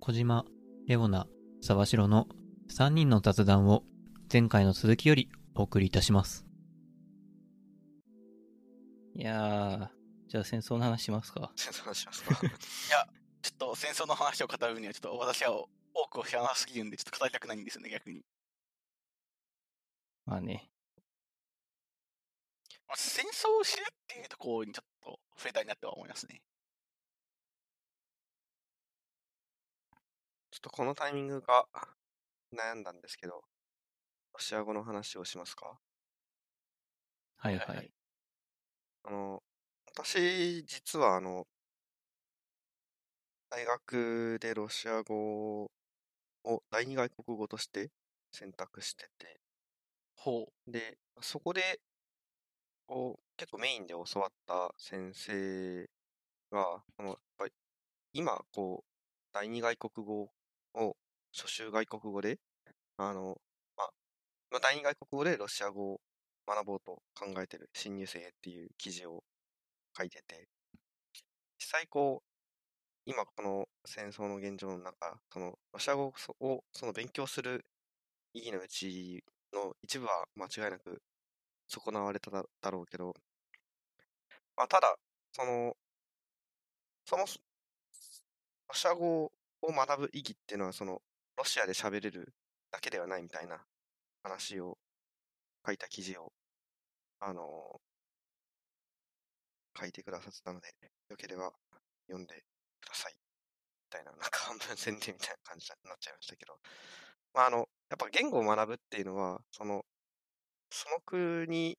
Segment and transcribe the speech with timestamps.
[0.00, 0.44] 小島、
[0.86, 1.26] レオナ、
[1.60, 2.26] 沢城の
[2.70, 3.82] 3人の雑談を
[4.32, 6.46] 前回の続きよりお送りいたします。
[9.14, 9.88] いやー、
[10.28, 11.52] じゃあ戦争の話しますか。
[11.56, 12.30] 戦争の話しますか？
[12.46, 12.50] い
[12.90, 13.08] や、
[13.42, 15.52] ちょっと戦争の話を語るには、ちょっと私は
[15.92, 18.24] 多くを知らなすぎるんで、ちょっと語りたくないんですよね、逆に。
[20.24, 20.70] まあね。
[22.86, 26.42] まあ、戦争を知るっていうところにちょっと触れたいなとは思いますね。
[30.60, 31.66] ょっとこのタイミングが
[32.52, 33.44] 悩んだんですけど、
[34.34, 35.80] ロシア語の話をしますか？
[37.36, 37.92] はいはい。
[39.02, 39.42] あの、
[39.86, 41.46] 私、実はあの、
[43.48, 45.70] 大学でロシア語
[46.44, 47.90] を第二外国語として
[48.32, 49.40] 選択してて、
[50.14, 50.72] ほう。
[50.72, 51.80] で、そこで、
[52.86, 55.88] こう、結構メインで教わった先生
[56.50, 57.52] が、あの、やっぱり、
[58.14, 58.90] 今、こう、
[59.32, 60.32] 第二外国語
[60.74, 60.96] を
[61.36, 62.38] 初習外国語で、
[62.98, 63.38] あの、
[63.76, 63.90] まあ、
[64.52, 66.00] ま、第二外国語でロシア語を
[66.48, 69.24] 学ぼうと考えてる新入生っていう記事を
[69.98, 70.48] 書いてて、
[71.58, 72.26] 実際こう、
[73.06, 77.66] 今この戦争の現状の中、そのロシア語をその勉強する
[78.34, 79.24] 意義のうち
[79.54, 81.02] の一部は間違いなく
[81.68, 83.14] 損なわれただろうけど、
[84.56, 84.96] まあ、ただ、
[85.32, 85.76] その、
[87.04, 87.38] そもそ
[88.68, 91.02] ロシア語をを学ぶ意義っていうのは、その、
[91.36, 92.34] ロシアで喋れる
[92.70, 93.64] だけではないみたいな
[94.22, 94.78] 話を
[95.66, 96.32] 書いた記事を、
[97.20, 97.80] あの
[99.78, 100.68] 書いてくださってたので、
[101.08, 101.52] よければ
[102.06, 102.34] 読んで
[102.80, 103.14] ください。
[103.14, 103.18] み
[103.90, 106.54] たいな、なんか半分宣伝みたいな感じになっちゃいましたけど、
[107.34, 107.66] まあ、あの、やっ
[107.98, 109.84] ぱ言語を学ぶっていうのは、その、
[110.70, 111.78] その国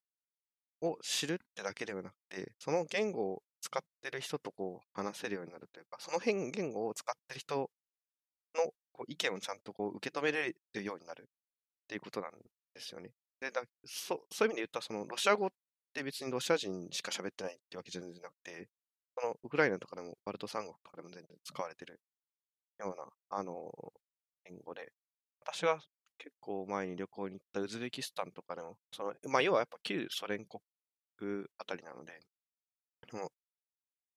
[0.82, 7.72] を知るってだけではなくて、その言語を使ってる人とこう話せるようになるというか、その辺言語を使ってる人
[8.56, 11.26] のこう意見をちゃんとこう受け止めれるようになるっ
[11.88, 12.32] ていうことなん
[12.76, 13.12] ですよね。
[13.40, 15.50] でだそそういう意味で言ったら、そのロシア語っ
[15.94, 18.14] て別にロシア人しか喋ってないってわけじゃなく
[18.44, 18.70] て、
[19.20, 22.00] そのウクライナとかでもバルト三国とかでも全然使われてる
[22.80, 23.72] ような、あの、
[24.46, 24.92] 言語で、
[25.46, 25.80] 私が
[26.18, 30.62] 結構前に旅行に行ったウズベキスタンとかでも、その、まあ、要はやっぱ旧ソ連国
[31.58, 32.20] あたりなので、
[33.10, 33.32] その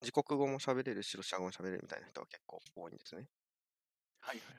[0.05, 3.27] 自国語も喋れるし、ロシア語も喋れるみたいな人が結構多いんですね。
[4.21, 4.57] はいはい。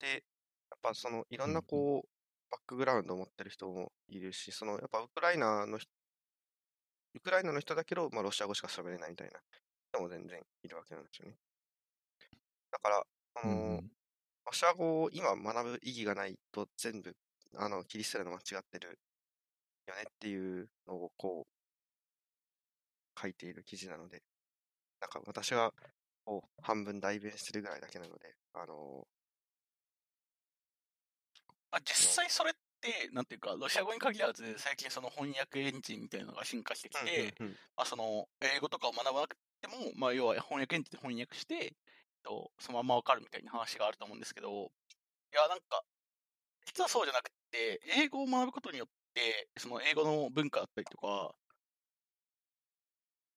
[0.00, 2.08] で、やっぱそのいろんなんこう、
[2.50, 5.90] バックグラウンドを持ってる人もいるし、そのやっぱウクライナの人、
[7.14, 9.40] ウクライナの人だけど、まあ、ロシア語しか喋れないみたいな
[9.92, 11.36] 人も全然いるわけなんですよね。
[12.70, 13.82] だから、あの、
[14.46, 17.16] ロシア語を今学ぶ意義がないと全部、
[17.56, 18.98] あの、切り捨てるの間違ってる
[19.86, 24.22] よねっていうのをこう、書いている記事なので、
[25.00, 25.72] なんか私が
[26.24, 29.06] こう半分代弁してるぐらいだけなので、あの
[31.70, 37.34] まあ、実際それって、なんていうか、ロシア語に限らず、最近その翻訳エンジンみたいなのが進化してきて、
[37.76, 41.72] まあ、その英語とかを学ばなくても、まあ、要は翻訳エンジンで翻訳して、えっ
[42.22, 44.72] と、そのままわかるみたいな話があると思うんですけど、
[45.32, 45.82] いや、なんか、
[46.66, 51.34] 実はそうじゃなくて、英語を学ぶことによって、その英語の文化だったりとか、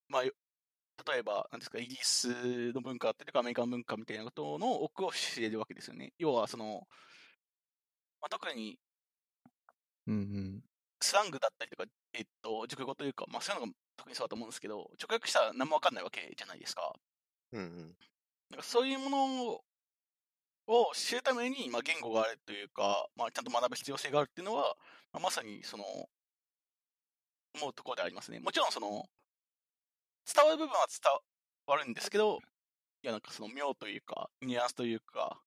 [0.09, 0.33] まあ、よ
[1.07, 6.13] 例えば、なんですか、イギリスの文化だったりとか、アメリカの文化みたいなことの奥を知れるわけですよね。
[6.17, 6.87] 要は、その、
[8.21, 8.77] まあ、特に
[10.07, 10.61] うんうん。
[10.99, 16.93] スラングだったりとか、えっと、熟語というか、まあ、そういうのが特にそうだと思うんですけど、直訳したら何もわかんないわけじゃないですか。
[17.53, 17.95] うんうん
[18.49, 19.63] なんかそういうものを
[20.67, 24.75] を知るために、まあ、言語があるというか、まあ、ちゃんと学ぶ必要性があるっていうのは、
[25.11, 25.83] まあ、まさにその、
[27.55, 28.39] 思うところでありますね。
[28.39, 29.05] もちろんその、
[30.33, 31.11] 伝わる部分は伝
[31.67, 32.39] わるんですけど、
[33.03, 35.41] いや、なんかその妙というか、ニュアンスというか、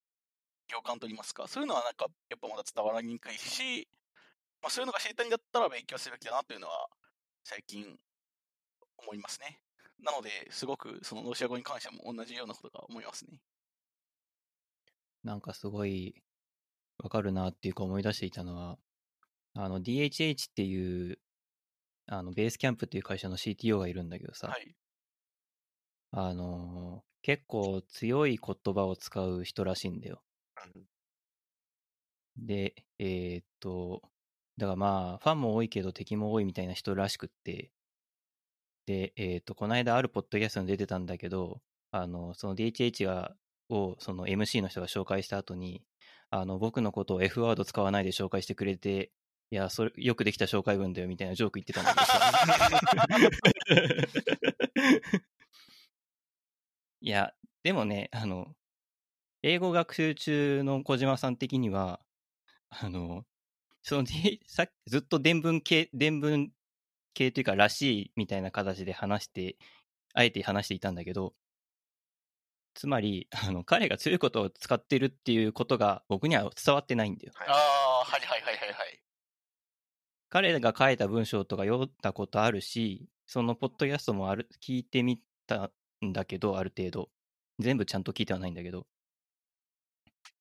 [0.68, 3.88] 共感といいますか、そういうのはなんか、やっぱまだ伝わりにくいし、
[4.62, 6.88] まあ、そういうのが知りたいんだったら勉強すべきだなというのは、
[7.44, 7.98] 最近、
[8.98, 9.60] 思いますね。
[10.02, 13.40] なので、すごくそのロシア語に関しても同じようなことが思いますね。
[15.22, 16.22] なんかすごい
[16.98, 18.78] わかるなっていうか思い出していたのは、
[19.54, 21.18] あの DHH っていう、
[22.06, 24.74] あのベースキャンプっていう会社の CTO がいるんだけどさ、はい。
[26.12, 30.22] あのー結構強い言葉を使う人らしいんだよ。
[32.36, 34.02] で、えーっと、
[34.58, 37.72] だからまあ、ファンも多いけど敵も多いみたいな人らしくって、
[38.86, 43.34] で、えーっと、この間あるポッドキャストに出てたんだけど、あの、その DHH が、
[43.70, 45.82] を、その MC の人が紹介した後に、
[46.30, 49.10] あの、僕のことを F ワード使わないで紹介してくれて、
[49.50, 52.32] いや、それ、よくできた紹介文だよみたいなジョーク言ってたんだけどさ。
[57.00, 58.54] いや、でもね、あの、
[59.42, 62.00] 英語学習中の小島さん的には、
[62.70, 63.24] あの、
[63.82, 66.50] その、でさっきずっと伝文系、伝文
[67.14, 69.56] 系というか、らしいみたいな形で話して、
[70.14, 71.34] あえて話していたんだけど、
[72.74, 77.32] つまり、あの、彼が強いことを使ってるっていうことが僕には伝わってないんだよ。
[77.36, 77.48] はい
[78.26, 78.33] はい。
[80.34, 85.70] 彼が書いた文章とか読んだことあるし、そのポッドキャストもある聞いてみた
[86.04, 87.08] んだけど、ある程度。
[87.60, 88.84] 全部ちゃんと聞いてはないんだけど。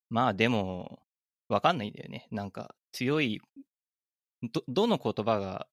[0.10, 1.04] まあでも、
[1.48, 2.28] わかんないんだよね。
[2.32, 3.40] なんか強い、
[4.52, 5.68] ど、どの言葉が、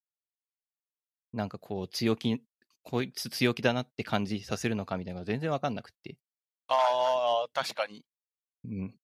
[1.33, 2.43] なんかこう強気、
[2.83, 6.19] こいつ強気だなって感じさせるのかみたいなのが全然わかんなくって。
[6.69, 8.05] ああ、確かに。
[8.67, 8.95] うん。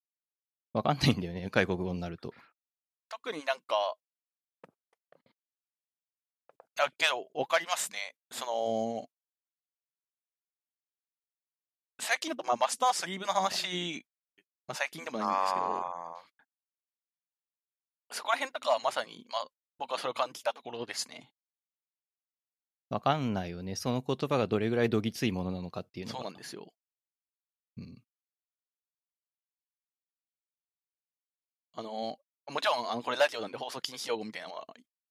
[0.75, 2.35] わかんないんだよね、外国語になると。
[3.09, 3.97] 特になんか、
[6.76, 8.14] だけど、わかりますね。
[8.31, 9.08] その、
[11.99, 14.05] 最近だと、まあ、マスタースリーブの話、
[14.67, 16.17] まあ、最近でもないんですけど、あ
[18.11, 19.46] そこら辺とかはまさに、まあ、
[19.78, 21.31] 僕はそれを感じたところですね。
[22.88, 23.75] わかんないよね。
[23.75, 26.19] その言葉がどれぐらいどぎついものなのかっていうのが。
[26.19, 26.73] そうなんですよ。
[27.78, 28.02] うん。
[31.75, 32.19] あの、
[32.49, 34.67] もちろん、あの、これラジオなんで放送禁止用語みたいなのは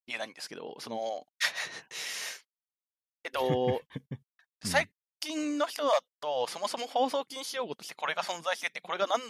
[0.06, 1.26] 言えないんですけど、その、
[3.24, 3.82] えっと、
[4.64, 9.20] うん最近の人だと、そもそも放送禁止用語としてこれが存在してて、これが何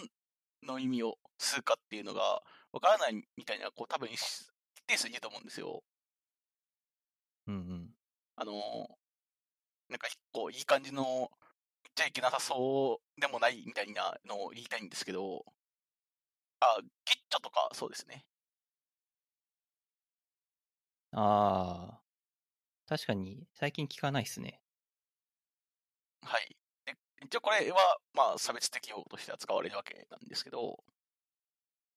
[0.63, 4.19] の意味をするかっていうのがわからないみたいな、こう、多分、一
[4.87, 5.83] 定数いると思うんですよ。
[7.47, 7.95] うんうん。
[8.35, 8.53] あの、
[9.89, 11.03] なんか、こう、いい感じの、
[11.83, 15.45] 言っちゃいけなさそうでもないみたいなのを言いたいんですけど、
[16.59, 18.25] あ、ギッチョとか、そうですね。
[21.19, 22.01] ああ。
[22.87, 24.61] 確かに、最近聞かないっすね。
[26.23, 26.55] はい。
[26.85, 30.83] で一応これは、まあ、差別的用語としては使われるわけなんですけど、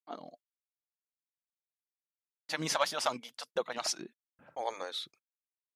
[0.06, 0.38] あの、
[2.48, 3.96] ちなみに、サバシロさん、ギッチョってわかります？
[4.56, 5.08] あ、わかんないです。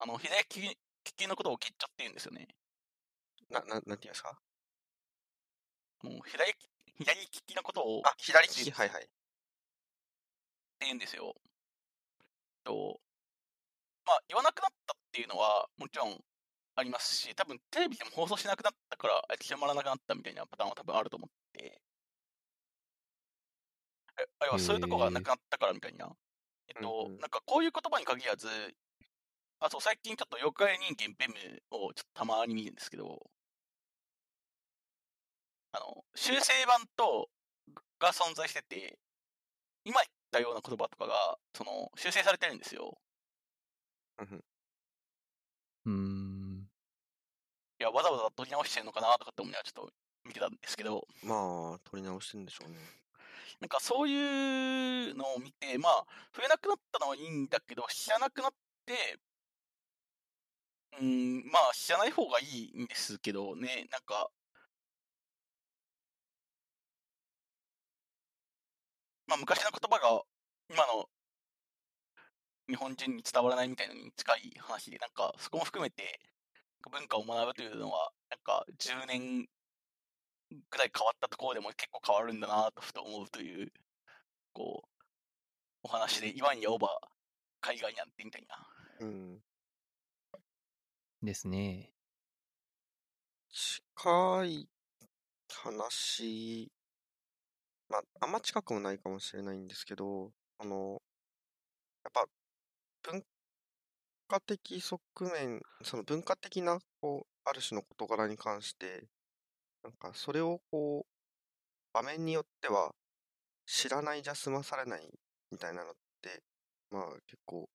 [0.01, 0.77] あの、左利き利
[1.17, 2.49] きのことをギッチョって言うんですよね。
[3.51, 4.39] な、な、なんて言うんですか？
[6.03, 6.69] あの左利き
[6.99, 9.09] 左利きのことをあ、左利きはいはい。
[10.81, 11.35] て言うんですよ。
[12.65, 13.01] と、
[14.07, 16.25] まあ、言わなくなったっていうのは、もちろん
[16.77, 21.81] ありますし、多分テレビでも放送しなくなったから、あ広まらなくなったみたいなパターンは多分あると思って、
[24.19, 26.11] えあるいはそういうとこがなくなったからみたいな。
[26.69, 28.49] えっと、うんうんなんかこういう言葉に限らず、
[29.61, 31.35] あと最近ちょっと妖怪人間ベム
[31.71, 33.31] をちょっとたまに見るんですけど、
[35.73, 37.29] あの、修正版と、
[37.99, 38.99] が存在してて、
[39.85, 42.99] 今言ったような言葉とかが、その、修正されてるんですよ。
[44.19, 46.69] うーん。
[47.81, 49.93] いや、わざわざ取り直してるのかなとかって思いながらちょっと
[50.25, 52.77] 見てたんですけど、まあ、取り直してんでしょうね。
[53.61, 56.07] なんかそういうのを見て、まあ、
[56.37, 58.51] 増えなくなったのはいいんだけど、知らなくなっ
[58.87, 59.21] て、
[60.99, 62.45] うーん、まあ、知らない方がい
[62.75, 64.31] いんですけどね、なんか、
[69.27, 70.23] まあ、昔の言葉が
[70.71, 71.09] 今の
[72.69, 76.21] 日本人に伝わらないみたいなのに近い話で、なんか、そこも含めて、
[76.91, 79.49] 文化を学ぶというのは、なんか、10年
[80.71, 83.73] ぐらい変わったところでも結構変わるんだなとふと思うという、
[84.53, 84.89] こう、
[85.83, 86.89] お話で、言わんやおば、
[87.61, 88.69] 海外なんてみたいな。
[89.01, 89.43] うん。
[91.23, 91.91] ですね。
[93.51, 94.69] 近い
[95.49, 96.73] 話、
[97.89, 101.01] まあ、あんま近くもないかもしれないんですけど、あの、
[102.05, 102.27] やっぱ、
[103.05, 103.23] 文
[104.29, 105.01] 化的側
[105.33, 109.07] 面、その文化的な、こう、ある種の事柄に関して、
[109.83, 111.13] なんか、それをこう、
[111.93, 112.95] 場面によっては、
[113.67, 115.09] 知らないじゃ済まされない
[115.51, 116.43] みたいなのって、
[116.91, 117.69] まあ、結構、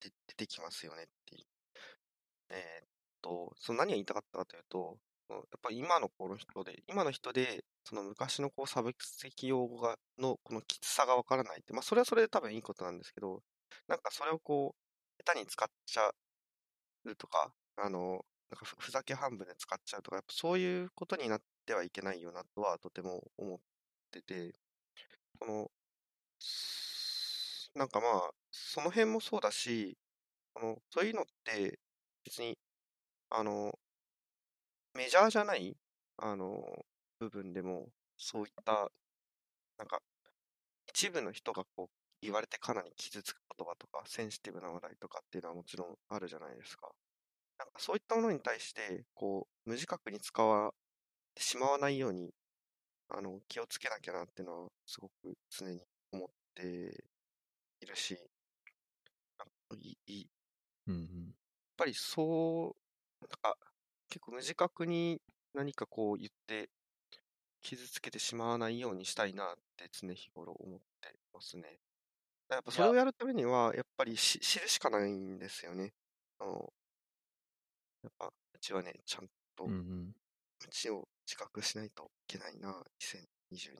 [0.00, 1.44] 出てきますよねっていう。
[2.50, 2.88] えーっ
[3.22, 4.98] と、その何が言いたかったかというと、
[5.30, 13.42] やっぱり今のこの人で、今の人で、その昔のこう差別的用語が、のこのきつさがわからないって、まあそれはそれで多分いいことなんですけど、
[13.88, 14.74] なんかそれをこ
[15.18, 16.10] う、下手に使っちゃ
[17.04, 23.60] うとか、あの、なんかふざけ半分で使っちゃうとか、やっぱそういうことになってはいけないよなとはとても思っ
[24.12, 24.54] てて、
[25.40, 25.70] この、
[27.74, 29.98] なんかまあ、その辺もそうだし、
[30.54, 31.80] あの、そういうのって
[32.24, 32.58] 別に、
[33.30, 33.78] あの、
[34.94, 35.76] メジャーじゃない、
[36.16, 36.84] あの、
[37.18, 38.90] 部分でも、そういった、
[39.78, 40.02] なんか、
[40.88, 41.90] 一部の人がこう、
[42.24, 46.90] 言われてかなり傷つく言葉とか、センシティブな話題とかっていうのはもちろんあるじゃないですか。
[47.58, 50.74] なんかそういったものに対して、こう、無自覚に使わ
[51.38, 52.34] しまわないように、
[53.08, 57.06] あの、気をつけなきゃなっていうのは、すごく常に思って
[57.80, 58.18] いるし、
[59.38, 59.44] あ
[59.76, 60.30] いいいやっ
[60.86, 61.34] うんうん。
[61.76, 62.76] ぱりそ
[63.22, 63.58] う、なんか、
[64.08, 65.20] 結構無自覚に
[65.54, 66.70] 何かこう言って、
[67.62, 71.80] 傷つけてしまわないようにしたいなって常日頃思ってますね。
[72.50, 75.92] やっぱそれをやるためには、やっぱりし知るしかないんですよね。
[76.38, 76.72] あの、
[78.02, 80.14] やっぱ、うちはね、ちゃんとうんうん。
[80.64, 83.74] うちを自覚しないといけないな、2022。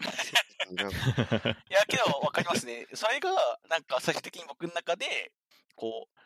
[0.00, 2.86] 2022なんだいや、けど、わかりますね。
[2.94, 3.30] それが、
[3.68, 5.32] なんか、最終的に僕の中で、
[5.74, 6.18] こう、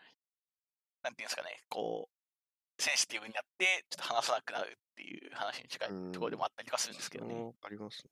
[1.02, 7.34] なんていうんですかね、こう、センシティブになって、ちょっと話さなくなるっていう話に近いところでもあったりはするんですけどね。
[7.34, 8.04] わかります。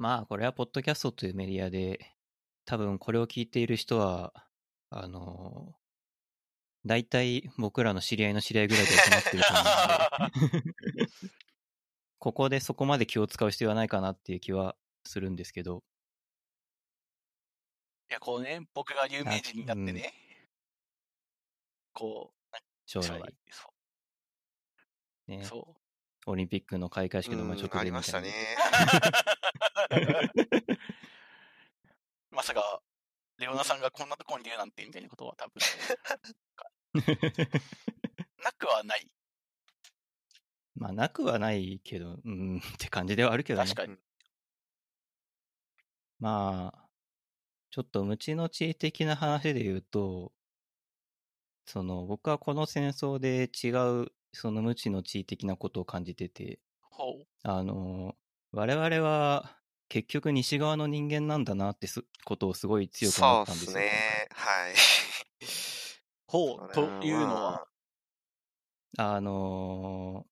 [0.00, 2.16] まあ、これはポッドキャストというメディアで、
[2.64, 4.32] 多分これを聞いている人は、
[4.88, 5.74] あの、
[6.86, 9.82] 大体僕らの知り合いの知り合いぐらいで収まってると思うんで、
[12.18, 15.84] ここでそこまで気を使う必要はないかなっていう気はするんですけど、
[18.10, 20.12] いや、こうね、僕が有名人になってね、
[21.92, 23.72] こう、将来そ
[25.26, 25.36] ね。
[25.42, 25.79] う、、そ
[26.26, 28.32] オリンピックの開会式の前直うんありましたね。。
[32.30, 32.82] まさか、
[33.38, 35.54] レオナさんがこんなところにいるなんてみたいなことは多分、
[38.44, 39.10] なくはない。
[40.74, 43.82] まあ、なくはないけど、うん、って感じではあるけどね確。
[43.82, 43.96] かに。
[46.18, 46.88] まあ、
[47.70, 50.32] ちょっと無知の知的な話で言うと、
[51.66, 53.70] その、僕はこの戦争で違
[54.02, 57.26] う、その無知の知的なことを感じてて、ほう。
[57.42, 58.14] あの、
[58.52, 59.56] 我々は
[59.88, 63.74] 結局西側の人間なんだなってすことをすごい強く思ったんですよ。
[63.74, 64.28] ですね。
[64.32, 64.74] はい。
[66.26, 67.66] ほう、というのまは、
[68.98, 70.26] あの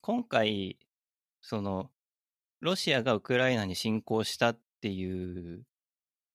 [0.00, 0.78] 今回、
[1.40, 1.90] その、
[2.60, 5.64] ロシアがウクライナに侵攻したっていう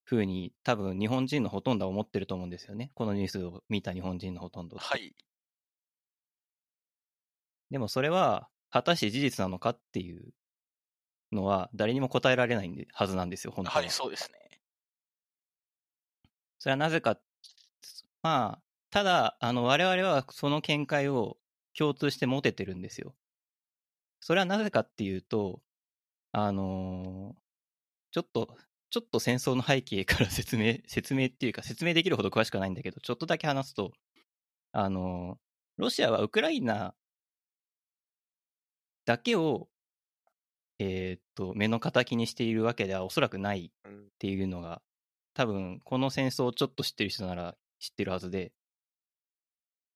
[0.04, 2.92] ふうに、多分日本人のほとんどは思ってると思うんですよね。
[2.96, 4.78] このニュースを見た日本人のほとんど。
[4.78, 5.16] はい。
[7.72, 10.34] でもそれは、果たして事実なのかっていう
[11.32, 13.78] のは、誰にも答えられないはずなんですよ、本当は。
[13.80, 14.62] はい、そうですね。
[16.60, 17.20] それはなぜか、
[18.22, 21.38] まあ、ただ、あの、我々はその見解を
[21.78, 23.16] 共通して持ててるんですよ。
[24.20, 25.62] それはなぜかっていうと、
[26.32, 27.40] あのー
[28.12, 28.58] ちょっと、
[28.90, 33.94] ちょっと戦争の背景から説明、 説明っていうか、説明できるほど詳しくはないんだけど、ちょっとだけ話すと、
[34.72, 36.94] あのーロシアはウクライナ
[39.10, 39.70] だけを、
[40.78, 44.84] えーっと、目の敵にしているわけではおそらくないうんっていうのが、
[45.34, 48.52] 多分この戦争をちょっと知ってる人なら知ってるはずで、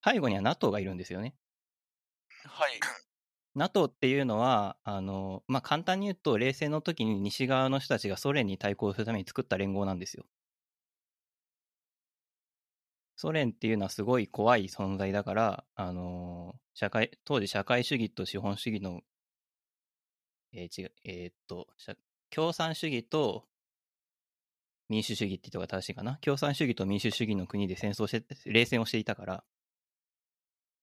[0.04, 1.36] 背後には NATO がいるんですよね。
[2.44, 2.80] はい。
[3.54, 10.26] NATO っていうのは、あの、まあ、簡単に言うと、冷戦の時に西側の人たちがソ連に対抗するために作った連合なんですよ。
[13.24, 19.00] ソ連っていうのはすごい怖い存在だから、あの社会、当時社会主義と資本主義の、
[20.52, 21.68] えー違、えーっと、
[22.30, 23.46] 共産主義と
[24.90, 26.18] 民主主義って言った方が正しいかな？
[26.18, 29.44] 共産主義と民主主義の国で戦争して、冷戦をしていたから、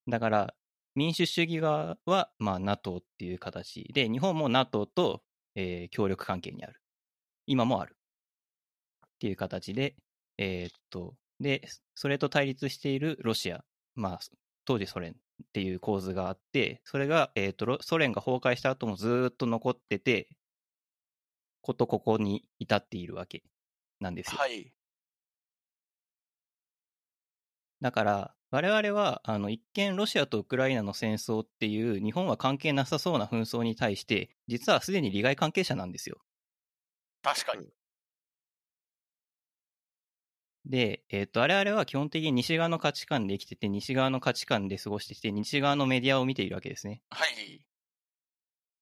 [0.09, 0.55] だから、
[0.95, 5.23] 民主主義側は、まあ、NATO っていう形で、日本も NATO と、
[5.57, 6.81] えー協力関係にある。
[7.45, 7.99] 今もある。
[9.07, 9.95] っていう形で、
[10.39, 14.21] えーっと、で、それと対立しているロシア、まあ、
[14.65, 15.17] 当時ソ連っ
[15.53, 20.29] ていう構図があって、それが、えーっと、ロソ連が崩壊した後もずーっと残ってて、
[21.63, 23.43] ことここに至っているわけ
[24.01, 24.39] なんですよ。
[24.39, 24.73] はい。
[27.83, 36.23] だから、我々は、あの、一見ロシアとウクライナの戦争っていう、日本は関係なさそうな紛争に対して、実はすでに利害関係者なんですよ。
[37.23, 37.73] 確かに。
[40.67, 47.03] で、えっ、と、我々は基本的に西側の価値観で生きてて、西側の価値観で過ごしてきて、西側のメディアを見ているわけですね。
[47.11, 47.65] はい。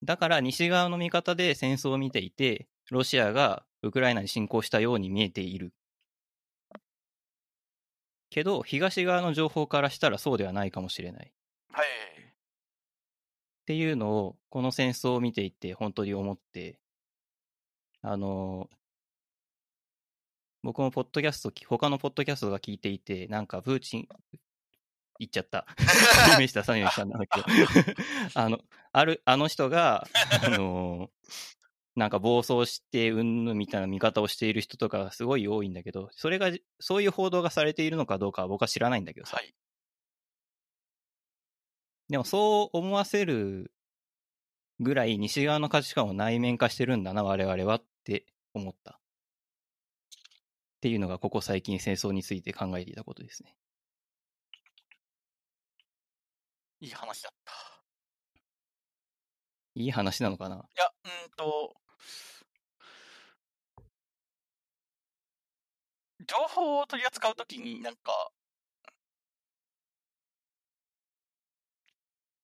[0.03, 5.73] だから、西側の見方で戦争を見ていて、ロシアがウクライナに侵攻したように見えている。
[8.31, 11.33] けど、東側の情報からしたらそうではないかもしれない。
[11.73, 11.87] はい。
[12.23, 12.35] っ
[13.67, 16.79] ていうのを、この戦争を見ていて、本当に思って、
[18.03, 18.71] あの、
[20.63, 24.09] 僕もポッドキャスト、他のポッドキャストが聞いていて、なんか、プーチン、
[25.19, 25.67] 言っちゃった。
[26.35, 27.47] イメージ出さないようにしたんだけど、
[28.35, 28.59] あの、
[28.93, 30.07] ある、あの人が、
[30.43, 31.11] あの、
[31.97, 39.37] なんか暴走して、うんぬんみたいな見方をしている人とかがすごい多いんだけど、それが、そういう報道がされているのかどうかは僕は知らないんだけどさ。
[39.37, 39.55] はい。
[42.09, 43.71] でもそう思わせる
[44.81, 48.25] ぐらい西側の価値観を内面化してるんだな、我々はって
[48.55, 49.01] 思った。
[50.79, 53.57] っていうのがここ最近戦争について考えていたことですね。
[56.81, 57.53] いい話だった。
[59.75, 60.57] いい話なのかな？
[60.57, 61.75] いや、うーんと、
[66.27, 68.31] 情報を取り扱うときになんか、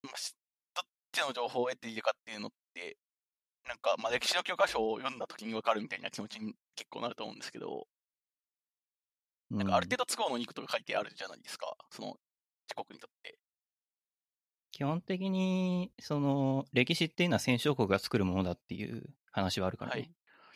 [0.03, 0.13] どっ
[1.13, 2.97] ちの情報を得ているかっていうのって、
[3.69, 7.87] なんか、まあ、歴史の教科書を読んだときに分かるみたいな気持ちに結構なると思うんですけど、
[9.55, 12.17] なんかある程度都合のいいことが書いてあるじゃないですか、その
[12.69, 13.39] 自国にとって。
[14.73, 20.01] 基本的に、その、歴史っていうのは戦勝国が作るものだっていう話はあるからね。
[20.01, 20.11] はい。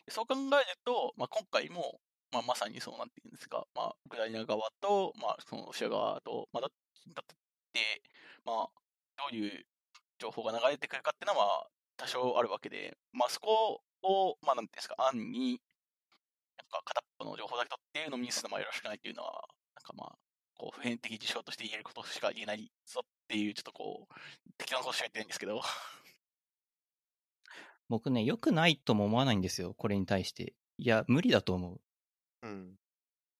[0.05, 2.01] でそう考えると、まあ、今回も、
[2.33, 6.69] まあ、まさにそうなんていうんですか、まあ、ウクライナ側と、まあ、そのロシア側と、まあ、だ
[7.15, 7.37] だっ
[7.73, 8.03] て、
[8.45, 8.71] まあ、
[9.31, 9.67] どういう
[10.19, 15.61] 情報が流れてくるかっていうのは、まあ、多少あるわけで、まあ、そこを、まあ、なんていうんですか、案に、
[16.57, 19.33] なんか片っぽの情報だけ取って飲みにするのはよろしくないっていうのは、
[19.77, 20.19] なんかまあ、
[20.57, 24.15] こう、普遍的事象として言えることしか言えないぞっていう、ちょっとこう、
[24.57, 25.61] 適当なことしか言ってないんですけど、
[27.89, 30.55] 僕ね、良くないとも思わないんですよ、これに対して。
[30.79, 31.81] いや、無理だと思う。
[32.43, 32.77] うん。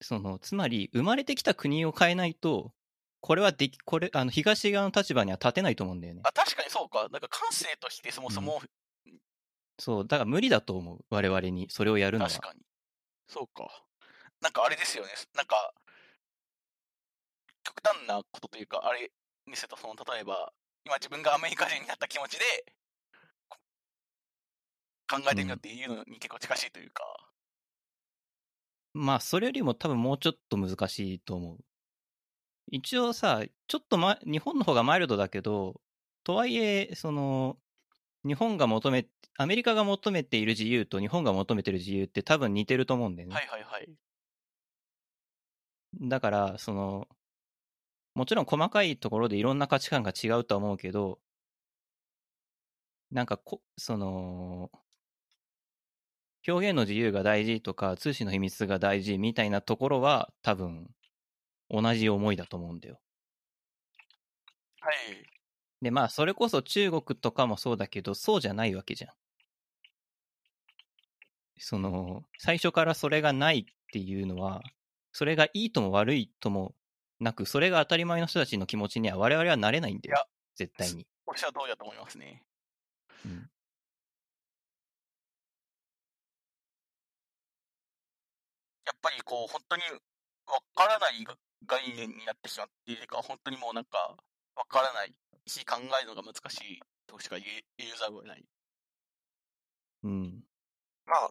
[0.01, 2.73] その、つまり、生まれてきた国を変えないと、
[3.21, 6.31] これはでき、これ、あの、東側の立場には立てないと思うんだよねあ、。
[6.31, 8.61] 確かにそうか、なんか感性としてそもそも、
[9.77, 12.29] そう、だから無理だと思う、我々に、それをやるのは。
[12.29, 12.61] 確かに。
[13.29, 13.85] そうか。
[14.41, 15.11] なんかあれですよね。
[15.35, 15.73] なんか、
[17.63, 19.11] 極端なことというか、あれ
[19.45, 20.51] にせと、その、例えば、
[20.83, 22.73] 今自分がアメリカ人になった気持ちで、
[23.47, 23.57] こ
[25.07, 27.03] 考えてみようっていうのに結構近しいというか、
[28.93, 31.57] まあ、それよりも多分もうちょっと難しいと思う。
[32.71, 35.81] 一応さ、ちょっとま、日本の方がマイルドだけど、
[36.23, 37.57] とはいえ、その、
[38.25, 43.35] 日本が求め、アメリカが求めている自由と日本が求めてる自由って多分似てると思うんだよね。
[43.35, 43.89] はいはいはい。
[46.01, 47.07] だから、その、
[48.13, 51.19] もちろん細かいところでいろんな価値観が違うとは思うけど、
[53.11, 54.71] なんかこ、その、
[56.45, 60.93] 表現の自由が大事とか、通信の秘密が大事みたいなところは、多分、
[61.69, 63.01] 同じ思いだと思うんだよ。
[64.81, 65.28] はい。
[65.81, 69.11] で、まあ、それこそ中国とかもそうだけど、そうじゃないわけじゃん。
[71.57, 74.61] その、最初からそれがないっていうのは、
[75.11, 76.75] それがいいとも悪いとも
[77.19, 80.25] なく、それが当たり前の人たちの気持ちには我々はなれないんだよ。
[80.55, 81.07] 絶対に。
[81.25, 82.43] おっしゃる通りだと思いますね。
[83.25, 83.49] うん
[88.85, 89.83] やっぱりこう、本当に
[90.47, 91.23] わからない
[91.67, 94.17] 概念になってしまっているか、本当にもうなんか、
[94.55, 95.13] わからない
[95.49, 97.45] し、考えるのが難しいとしか言
[97.79, 98.45] えざるを得ない。
[100.03, 100.43] うん。
[101.05, 101.29] まあ、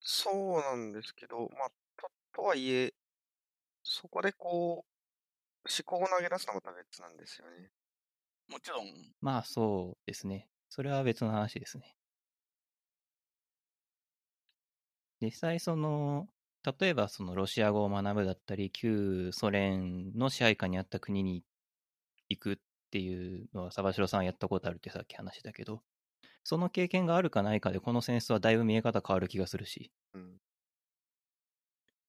[0.00, 2.94] そうなんですけど、まあ、と、とはいえ、
[3.82, 7.70] そこでこう、思考を投げ出すのはまた別なんですよね。
[8.48, 8.86] もちろん、
[9.20, 10.48] まあ、そうですね。
[10.68, 11.96] それは別の話ですね。
[15.20, 16.28] 実際、その、
[16.78, 21.44] 例えばそのロシア語を学ぶだったり、旧ソ連の支配下にあった国に
[22.28, 22.56] 行くっ
[22.90, 25.82] ていうのは、サバシロさんはやったことあるってさっき話だけど、
[26.44, 29.92] その経験があるかないかで、この戦争はだいぶ見え方変わる気がするし。
[30.14, 30.38] うん。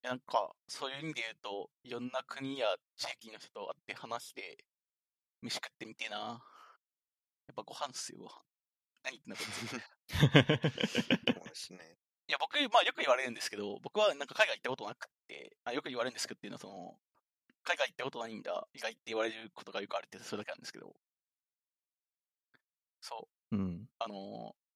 [0.02, 4.64] なんか、そういう意味で言うと、いろんな国や地域の人と会って話して、
[5.42, 6.18] 飯食ってみてえな。
[6.18, 8.42] やっぱご飯っすよ、ご飯。
[9.04, 9.38] 何言ってんだ
[11.40, 11.74] こいつ。
[12.30, 17.00] いや、僕、まあよく言われるんですけど、僕はなんか海外行ったことなくって、あよく言われるんですけどっていうのは、その、
[17.64, 20.94] 海外行ったことないんだ、意外って言われることがよくあるって、それだけなんですけど、
[23.02, 23.90] そう、うん。
[24.00, 24.70] あのー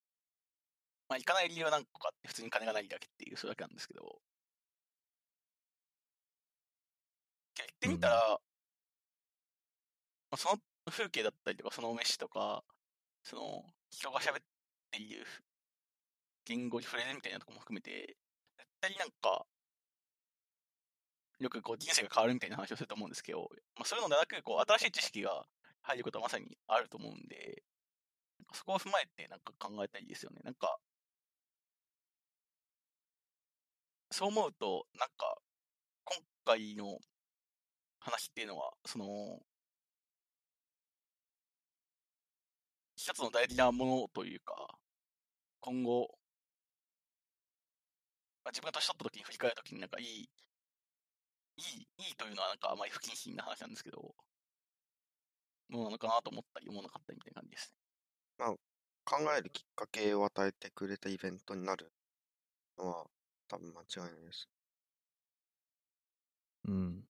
[1.08, 4.22] まあ行かない理由は何個かあって、普通に金がないだけっていう、それだけなんですけど、行
[7.64, 8.40] ってみたら、
[10.32, 12.64] まあ、その風景だったりとか、その飯とか、
[13.24, 14.44] その、人が喋っ
[14.92, 15.26] ている
[16.46, 18.18] 言語に触れるみたいなところも含めて、
[18.58, 19.46] 絶対になんか、
[21.44, 25.46] よくこう人生が変わるみたいな話をすると思うんですけど、まあ、そういうのではなく、こう新しい知識が
[25.82, 27.64] 入ることはまさにあると思うんで、
[28.54, 30.40] そこを踏まえてなんか考えたいですよね。
[30.44, 30.78] なんか、
[34.12, 35.38] そう思うと、なんか、
[36.06, 37.00] 今回の
[38.00, 39.40] 話っていうのは、その、
[42.96, 44.68] 一つの大事なものというか、
[45.60, 46.08] 今後、
[48.44, 50.30] まあ、自分が年取った時に振り返る時になんかいい、
[51.58, 54.16] いい、いいというのはなんかあまり不謹慎な話なんですけど、
[55.70, 57.74] ものなのかなと思ったり思わなかったりみたいな感じです
[58.40, 58.56] ね。
[59.06, 61.92] 考えるきっかけを与えてくれたイベントになる
[62.78, 63.06] のは
[63.48, 64.48] 多分間違いないです。
[66.66, 67.04] うん。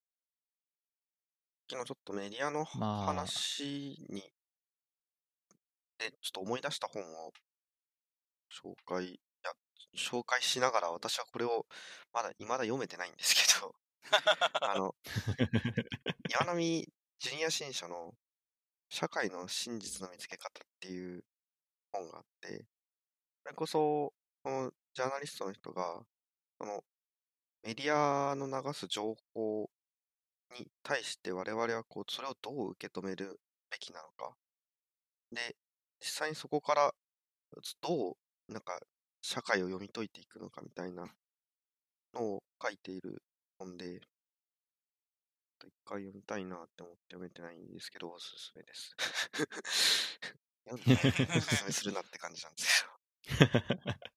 [1.70, 4.22] 昨日ちょっとメディアのまあ話に、
[6.00, 7.32] で、ちょっと思い出した本を
[8.52, 9.52] 紹介、いや、
[9.96, 11.66] 紹介しながら私はこれを
[12.12, 13.76] まだ、未だ読めてないんですけど、
[14.62, 14.96] あの、
[16.30, 18.16] 岩波ジュニア新書の
[18.90, 21.24] 社会の真実の見つけ方っていう
[21.92, 22.66] 本があって、
[23.44, 24.14] それこそ、
[24.44, 26.06] このジャーナリストの人が、
[26.60, 26.84] その
[27.64, 29.70] メディアの流す情報
[30.58, 33.40] に対して我々はこう、それをどう受け止める
[33.70, 34.36] べきなのか。
[35.32, 35.56] で、
[36.00, 36.94] 実際にそこから
[37.82, 38.80] どう、なんか、
[39.22, 41.08] 社会を読み解いていくのかみたいな
[42.14, 43.24] のを書いている
[43.64, 44.02] 本で、
[45.66, 48.96] 一回読みたいなって思って読めてないんですけど、おすすめです。
[50.70, 50.94] 読んで
[51.38, 52.86] おすすめするなって感じなんです
[53.22, 53.52] けど。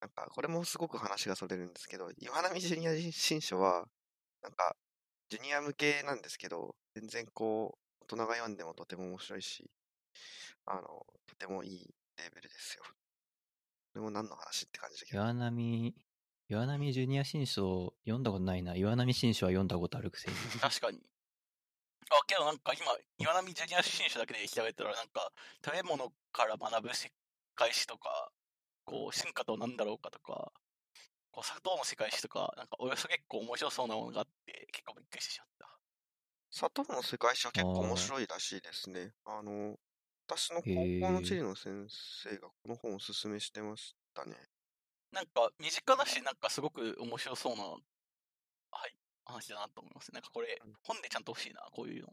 [0.00, 3.88] なんか、これもすごく話がそれるんですけど、岩波ジュニア新書は、
[4.42, 4.76] なんか、
[5.28, 9.70] ジュニア向けなんですけど、全然こう、大人が読んでもとても面白いし、
[10.64, 12.84] あの、とてもいいレベルですよ。
[12.84, 12.90] こ
[13.96, 15.22] れも何の話って感じだけど。
[15.22, 15.94] 岩波、
[16.48, 18.74] 岩波ジュニア新書読んだことないな。
[18.74, 20.36] 岩波新書は読んだことあるくせに。
[20.60, 21.00] 確かに。
[22.10, 25.32] あ、けどなんか今、岩波ジュニア新書だけで調べたら、なんか、
[25.64, 27.12] 食べ物から学ぶ世
[27.54, 28.30] 界史とか、
[28.84, 30.52] こう、進化とは何だろうかとか、
[31.32, 35.80] こう、砂糖の世界史とか、なんか、およそ結構面白そうなものがあって、結構びっくりしてしまった。
[36.50, 39.14] 砂糖の世界史は結構面白いらしいですね。
[39.24, 39.78] あの、
[40.26, 44.36] 私の高へ校のー地理の先生がこの本をおすすめしてましたね。
[45.16, 47.78] なんか、身近だし、なんかすごく面白そうな、は
[48.86, 50.12] い、話だなと思います。
[50.12, 52.08] なんかこれうん、本でちゃんと欲しいな、こういうの。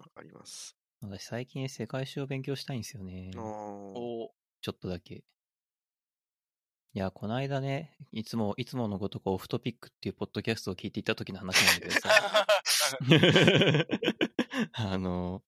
[0.00, 0.76] わかります。
[1.00, 4.28] 私最近世界史を勉強したいんですよねおー
[4.62, 5.14] ちょっとだけ。
[5.14, 5.24] い
[6.92, 12.10] や、この間ね、いつも、いつものごとくオフトピックっていうポッドキャストを聞いていた時の話なんだけどさ。
[14.92, 15.42] あの、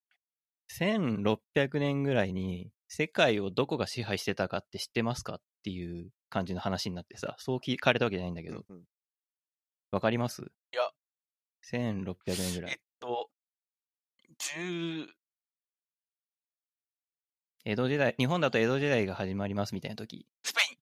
[0.78, 5.34] 1600年ぐらいに世界をどこが支配してたかって知ってますか？
[5.36, 8.84] っていう感じの話になってさ、そう聞かれたわけじゃないんだけど、うんうん
[9.90, 10.42] わかります？
[10.72, 10.82] いや、
[11.60, 12.80] ?1600 年ぐらえっい。
[13.00, 13.30] と、
[14.38, 15.16] 10、
[17.66, 20.26] 江戸時代、日本だと江戸時代が始まりますみたいな時。
[20.42, 20.78] スペイン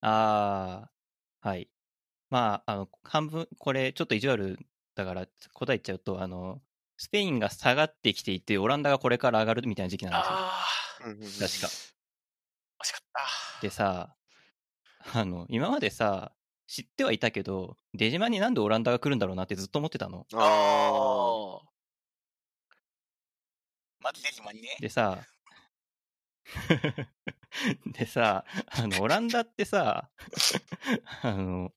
[0.00, 1.70] あー、はい。
[2.30, 4.58] まあ、あの、半分、これちょっと意地悪
[4.94, 6.62] だから答えちゃうと、あの、
[6.96, 10.40] スペインが下がってきていて、オランダがこれから上がるみたいな時期なんですよ。
[11.38, 11.74] 確か。
[12.84, 13.60] ー、惜しかった。
[13.62, 14.14] でさ、
[15.14, 16.32] あの、今までさ、
[16.66, 20.26] 知ってはいたけど、出島になんでオランダが来るんだろうなってずっと思ってたの。
[20.34, 21.74] あああ。
[24.00, 24.76] マジで今にね。
[24.80, 25.18] でさ、
[27.92, 30.10] でさ、あの、オランダってさ、
[31.22, 31.72] あの、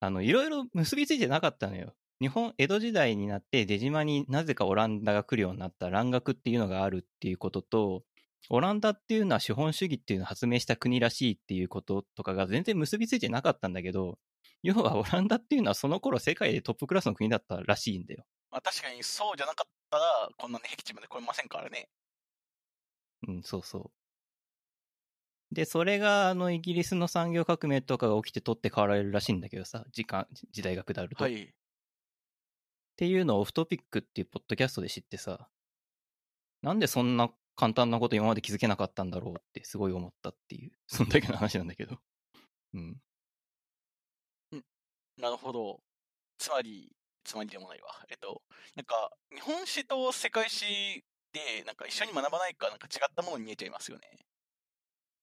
[0.00, 1.94] あの、いろいろ結びついてなかったのよ。
[2.20, 8.04] 日本、江戸時代になって出島になぜかオランダが来るようになった蘭学っていうのがあるっていうことと、
[8.48, 14.18] オランダっていうのは資本主義っていうのを発明した国らしいっていうこととかが全然結びついてなかったんだけど、
[14.62, 18.24] 要は オランダっていうのはその頃世界でトップクラスの国だったらしいんだよ。
[18.50, 21.88] まあ確かにそうじゃなかったら、こんなね、僻地まで来れませんからね。
[23.28, 25.54] うん、そうそう。
[25.54, 31.24] で、それが、あの、イギリスの産業革命とかが起きて取って代わられるらしいんだけどさ、時間、時代が下ると。
[31.24, 31.52] っはい。
[32.96, 35.48] ていうのをオフトピックっていうポッドキャストで知ってさ、
[36.62, 42.00] なんでそんな簡単なこと今まで気づけなかったんだろうってすごい思ったっていう、 そんだけの話なんだけど。
[42.72, 43.02] うん。
[45.18, 45.82] なるほど。
[46.38, 46.90] つまり、
[47.22, 48.06] つまりでもないわ。
[48.08, 48.42] えっと、
[48.76, 54.24] なんか、日本史と世界史で、なんか一緒に学ばないか、なんか違ったものに見えちゃいますよね。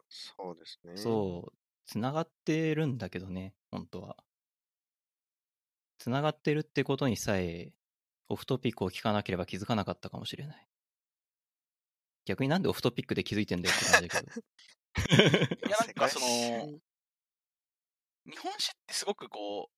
[0.07, 0.95] そうですね。
[0.95, 1.53] そう、
[1.87, 4.23] つながってるんだけどね、本当は。
[5.97, 7.73] つながってるってことにさえ、
[8.29, 10.66] オフトピックを聞かなければ気づかなかったかもしれない。
[12.27, 15.67] 逆になんでオフトピックで気づいてんだよって感じだけど。
[15.67, 16.25] いや、なんかその、
[18.25, 19.69] 日本史ってすごくこ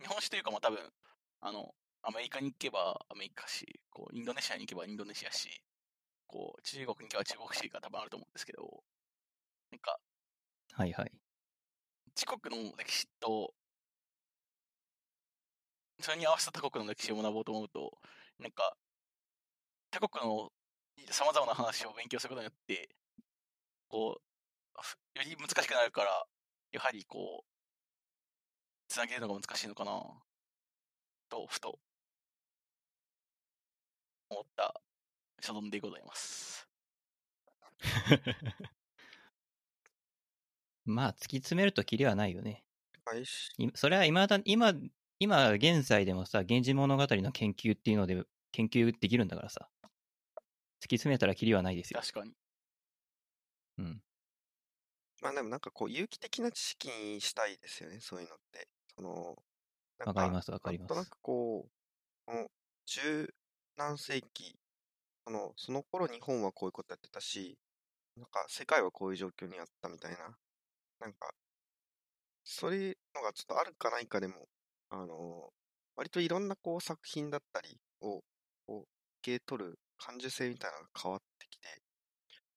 [0.00, 0.80] う、日本史というかまあ多分、
[1.40, 1.72] あの、
[2.02, 5.48] アメリカに行けばアメリカ史、こう、インドネシアに行けばインドネシア史、
[6.26, 8.82] こう、中国に行けば中国史が多分あると思うんですけど、
[9.70, 9.96] なんか、
[10.72, 11.12] はいはい。
[12.16, 13.54] 自国の歴史と、
[16.00, 17.98] それに合わせた他国の歴史を学ぼうと思うと、
[18.40, 18.76] なんか、
[19.90, 20.50] 他国の
[21.10, 22.88] 様々な話を勉強することによって、
[23.88, 24.22] こう、
[24.82, 26.26] ふより難しくなるから、
[26.72, 27.48] やはりこう、
[28.88, 30.02] つなげるのが難しいのかな、
[31.28, 31.78] と、ふと、
[34.30, 34.80] 思った
[35.40, 36.68] 所存でございます。
[40.84, 42.64] まあ、突き詰めるとキリはないよね。
[43.58, 44.72] いそれは今だ、今、
[45.18, 49.68] 今現在でもさ、源氏物語の研究っていうので、研究できるんだからさ。
[50.86, 52.00] 突き詰めたらキリはないですよ。
[52.00, 52.32] 確かに。
[53.78, 54.00] うん。
[55.20, 58.68] まあでもなんかこう有機的な知識にしたいですよね、そういうのって。
[58.96, 59.36] その、
[59.98, 61.70] なんわかりますわかりますなんとなくこう、
[62.26, 62.46] この
[62.86, 63.34] 十
[63.76, 64.56] 何世紀、
[65.26, 67.58] その、その頃日本はこういうことやってたし、
[68.16, 70.36] なんか世界はこういう状況にあったみたいな、
[71.00, 71.34] なんか、
[72.44, 74.48] そういうのがちょっとあるかないかでも、
[74.90, 75.52] あの、
[75.96, 78.22] 割といろんなこう作品だったりを、
[78.66, 78.82] こう、
[79.20, 81.82] 受け取る感受性みたいなのが変わってきて、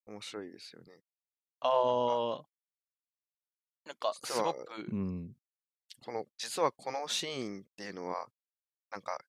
[0.06, 1.02] 面白いですよね。
[1.62, 2.44] あー、
[3.86, 5.36] なんか、すごく、うん。
[6.04, 8.28] この、実はこのシーンっていうのは、
[8.92, 9.20] なんか、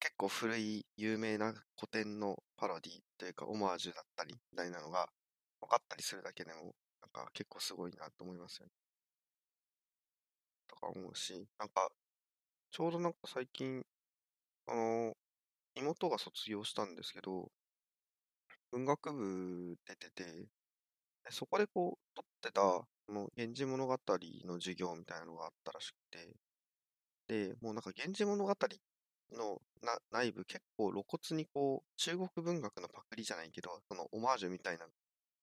[0.00, 5.08] 結構古い有名な古典のパロディというか、オマージュだったり、みたいなのが
[5.60, 8.72] 分かったりするだけでも、なんか結構すごいなと思いますよね。
[10.68, 11.90] とか思うし、なんか、
[12.70, 13.84] ちょうどなんか最近、
[14.66, 15.16] あの、
[15.76, 17.52] 妹が卒業したんですけど、
[18.70, 20.24] 文学部出てて、
[21.24, 23.92] でそこでこう、撮ってた、この源氏物語
[24.46, 26.36] の授業みたいなのがあったらしくて、
[27.28, 28.54] で、もうなんか源氏物語
[29.32, 34.88] のな内部結構露骨にこう、中国文学のパクリじゃないけど、そのオマージュみたいな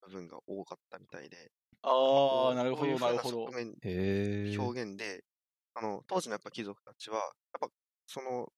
[0.01, 1.51] 部分が多かったみたいで、
[1.83, 1.91] あー、
[2.25, 3.55] こうなるほど、なるほど。
[4.57, 5.23] 表現で、
[5.73, 7.69] あの、当時のやっぱ貴族たちは、やっぱ
[8.07, 8.53] その、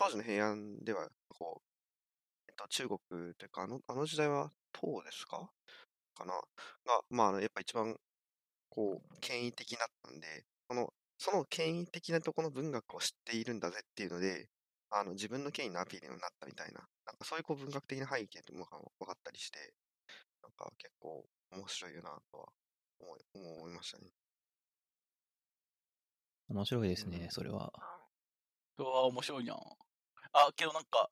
[0.00, 1.62] 当時の平安では、こう、
[2.48, 2.98] えっと、中国
[3.34, 5.50] というか、あの、あの時代は唐ですか？
[6.14, 6.32] かな？
[6.32, 7.94] が、まああの、やっぱ一番、
[8.70, 14.48] こう、権威的だったんで、その、その権威的なところの文学を知っているんだぜっていうので、
[14.88, 19.74] あの、自分の権威のアピールになったみたいな、なんかそういうこう文学的な背景とものが分かったりして、
[20.42, 22.46] なんか結構面白いよなとは
[23.00, 24.08] 思い思いましたね。
[26.48, 27.70] 面白いですね、うんそれは。
[28.78, 29.54] うわー、面白いな。
[30.32, 31.10] あ、けどなんか、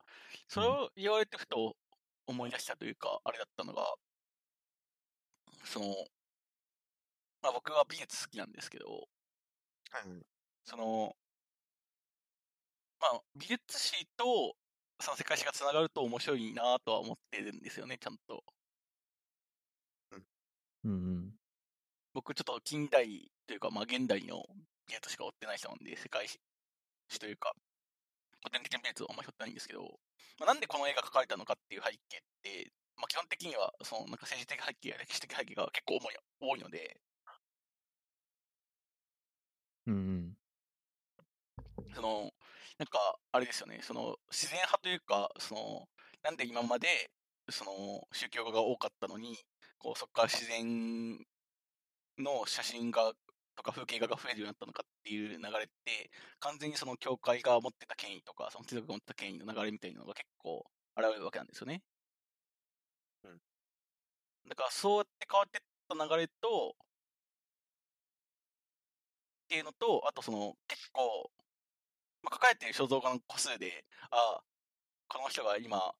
[0.48, 1.76] それを言われてふと
[2.26, 3.94] 思い出したというか、あれだったのが、
[5.64, 5.94] その、
[7.42, 9.08] まあ僕は美術好きなんですけど、
[9.90, 10.26] はいはい。
[10.64, 11.16] その、
[13.00, 14.54] まあ美術史と
[15.00, 18.44] その世界史がつながると面白いなとは思ってるんですよね、ちゃんと。
[20.84, 21.32] うんうん。
[22.14, 24.44] 僕ちょっと近代というか、まあ現代の
[24.86, 26.38] 美術しか追ってない人なんで、世界史
[27.20, 27.54] というか、
[28.42, 30.00] 古典的な美術をあんまり追ってないんですけど、
[30.38, 37.00] まあ、なんでこの絵が描かれたのかっていう背景って、まあ基本的には、そのなんか政治的背景や歴史的背景が結構重い多いので、
[39.86, 40.36] うんうん。
[41.94, 42.32] その、
[42.78, 45.88] なんか、あれですよね、その、自然派というか、その、
[46.22, 47.10] なんで今まで、
[47.50, 49.38] その、宗教画が多かったのに、
[49.78, 51.18] こう、そこから自然
[52.18, 53.12] の写真画
[53.58, 60.64] とか風景画が増えるようになったのかっていう流れって、完全にその教会が持ってた権威とか、その貴族が持ってた権威の流れみたいなのが結構
[60.96, 61.82] 現れるわけなんですよね。
[63.24, 63.40] うん。
[64.48, 66.76] だから、そうやって変わってった流れと、
[69.44, 71.30] っていうのと、あとその、結構、
[72.22, 74.44] まあ、書かれている肖像画の個数で、ああ、
[75.08, 75.94] この人が今、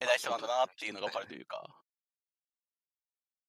[0.00, 1.81] 偉い人なんだなっていうのが分かるというか、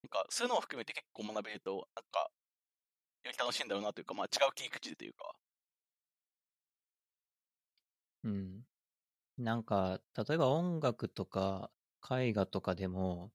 [0.04, 2.30] なんか、そういうのを含めて結構学べると、なんか、
[3.26, 5.36] より楽しいんだろうなというか、まあ違う切り口でというか、
[8.24, 8.64] うん。
[9.38, 11.72] なんか、例えば音楽とか
[12.10, 13.34] 絵画とかでも、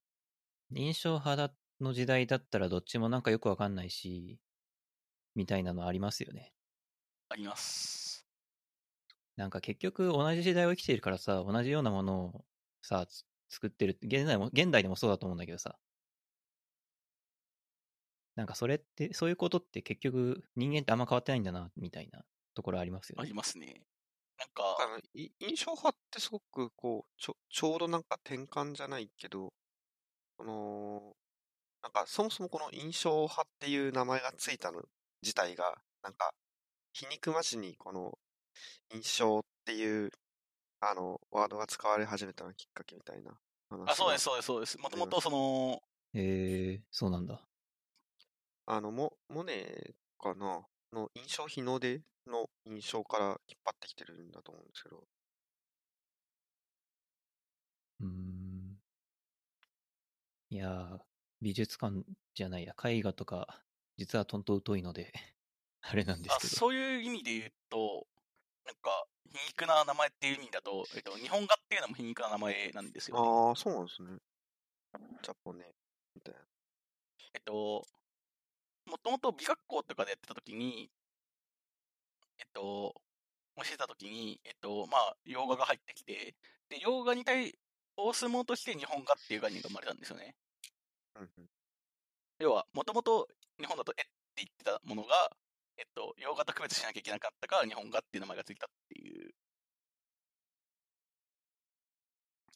[0.71, 4.39] 印象派だの時代だったらどっちもなんかよくわかんないし、
[5.35, 6.53] みたいなのありますよね。
[7.29, 8.27] あります。
[9.35, 12.45] なんか結局同じ時代を生きているからさ、同じようなものを
[12.81, 15.79] さ、つ作ってる、現代も、現代でもそうだと思うんだけどさ。
[18.39, 22.23] なんかそれって、そういうことって結局人間ってあんま変わってないんだな、みたいな
[22.53, 23.27] ところありますよあね。
[23.27, 23.83] りますね。
[24.37, 29.51] なんか、あのい印象派ってすごくこうちょ、ちょうどなんか転換じゃないけど、
[30.37, 31.17] この、
[31.83, 34.81] なんかそもそもこの印象派っていう名前がついたの
[35.21, 36.31] 自体が、なんか
[36.93, 38.17] 皮肉まじにこの
[38.93, 40.11] 印象っていう
[40.79, 43.37] あのワードが使われ始めたのがきっかけみたいな
[43.69, 44.77] 話あ、そうです、がそうです、そうです。
[44.79, 45.81] もともとその、
[46.13, 47.48] えー、そうなんだ。
[48.69, 50.65] あの、モモネかな？
[50.93, 55.07] の印象日の出の印象から引っ張ってきてるんだと思うんですけど、
[58.01, 58.79] うーん。
[60.51, 60.99] いやー、
[61.41, 62.03] 美術館
[62.35, 63.63] じゃないや、絵画とか、
[63.97, 65.11] 実はとんと疎いので、
[65.81, 66.55] あれなんですあけど。
[66.55, 68.07] そういう意味で言うと、
[68.65, 73.23] なんか、皮肉な名前っていう意味だと、えっと、日本画っていうのも皮肉な名前なんですよ、ね。
[73.23, 74.17] ああ、そうなんですね。
[75.23, 75.65] ジャポネ、
[76.15, 76.39] みたいな。
[77.33, 77.85] えっと、
[78.89, 80.89] もともと美学校とかでやってた時に、
[82.39, 82.93] えっと、
[83.57, 86.35] 教えた時に、えっと、まあ、洋画が入ってきて、
[86.69, 87.53] で、洋画に対
[87.97, 90.35] 応するものとして日本画っていう概念が生まれたんですよね。
[91.15, 91.49] うんうん
[92.39, 93.27] 要は、もともと
[93.59, 95.29] 日本だとえって言ってたものが、
[95.77, 99.31] えっと、洋画と区別しなきゃいけなかったから日本画っていう名前がついたっていう、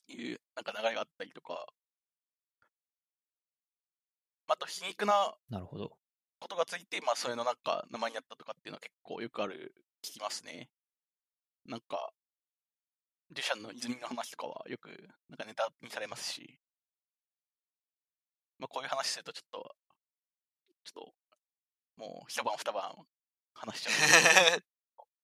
[0.07, 1.65] いう、なんか流れがあったりとか、
[4.47, 5.97] あと皮肉ななるほど。
[6.43, 10.69] ことがついて、まあ、それのなんか名前になったとかっていうのは結構よくある、聞きますね。
[11.65, 12.11] なんか、
[13.31, 14.89] デュシャンの泉の話とかはよく、
[15.29, 16.59] なんかネタにされますし、
[18.59, 19.75] まあ、こういう話するとちょっと、
[20.83, 21.13] ちょっと、
[21.95, 22.93] もう一晩二晩
[23.53, 24.63] 話しちゃう。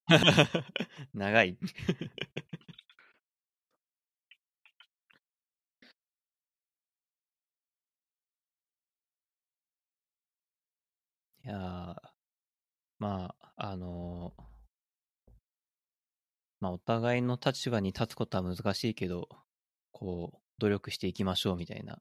[1.13, 1.58] 長い。
[11.49, 11.95] やー
[12.99, 14.43] まあ、あのー
[16.59, 19.29] まあ、お互いの立場に立つことは難しいけど、
[19.91, 21.99] こう、努力していきましょうみたいな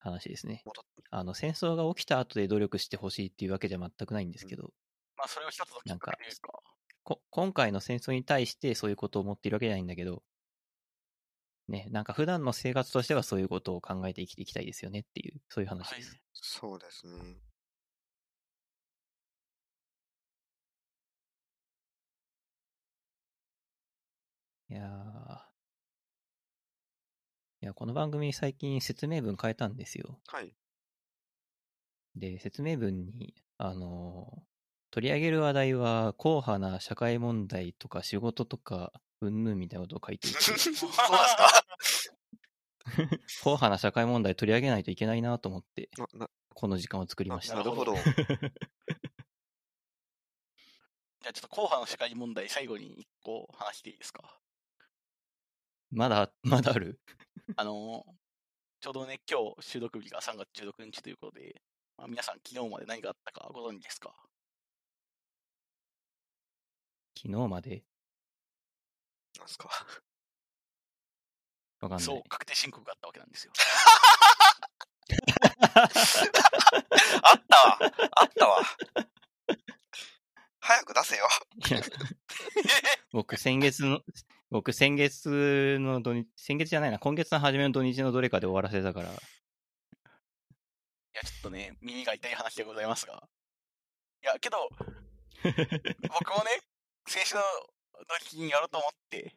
[0.00, 0.64] 話ですね。
[1.10, 4.72] あの、戦争が起きた後で努力してほしいっていうわけじゃ全くないんですけど、
[5.16, 6.12] まあ、それを一つのきっか
[7.04, 10.22] こ今回の戦争に対してそういうことを思っているわけじゃないんだけど、
[11.68, 16.20] ね、なんか普段の生活としてはそういうことを考えて生きていきたいですよねっていう、そういう話はいです。
[16.32, 17.51] そうですね。
[24.72, 25.38] い、やー
[27.62, 30.18] いや、この番組最近説明文変えたんですよ。
[30.28, 30.54] はい。
[32.16, 34.40] で、説明文に、あのー
[34.94, 42.18] 取り上げる話題は、硬派な社会問題とか仕事とか、うんぬんみたいなことを書いていて、 そうなんですか？
[43.40, 47.54] 硬派な社会問題取り上げないといけないなと思って、ななこの時間を作りました。
[47.54, 47.94] なるほど。
[51.22, 54.41] じゃあちょっと後半の社会問題最後に一個話していいですか？
[55.92, 56.98] まだ、 まだある？
[57.56, 58.12] あのー
[58.80, 61.62] ちょうどね、今日収録日が3月16日ということで、
[61.96, 64.12] まあ、皆さん昨日まで何があったかご存知ですか？
[67.16, 67.84] 昨日まで？
[69.38, 69.68] なんですか？
[71.82, 72.00] わかんない。
[72.00, 73.52] そう、確定申告があったわけなんですよ。
[75.74, 77.78] あったわ
[78.16, 78.62] あったわ
[80.58, 81.28] 早く出せよ。
[83.12, 84.00] 僕、先月の、
[84.52, 89.12] 僕、先月の土日、先月じゃないな、今月の初めの土日のどれかで終わらせたから、い
[91.14, 93.26] や、ちょっとね、耳が痛い話でございますが。
[94.22, 94.68] いや、けど、
[96.06, 96.60] 僕もね、
[97.08, 97.40] 先週の
[98.06, 99.34] 土日にやろうと思って、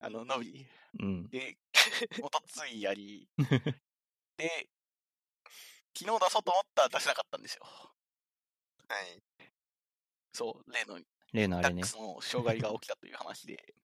[0.00, 0.66] あの、伸び、
[1.00, 1.28] うん。
[1.28, 1.58] で、
[2.22, 3.28] おとついやり、
[4.38, 4.70] で、
[5.94, 7.62] 昨日出そうと思ったら出せなかったんですよ。
[8.88, 9.22] はい。
[10.32, 10.98] そう、例の
[11.34, 11.94] 例のあれねダック。
[11.94, 13.74] スの障害が起きたという話で。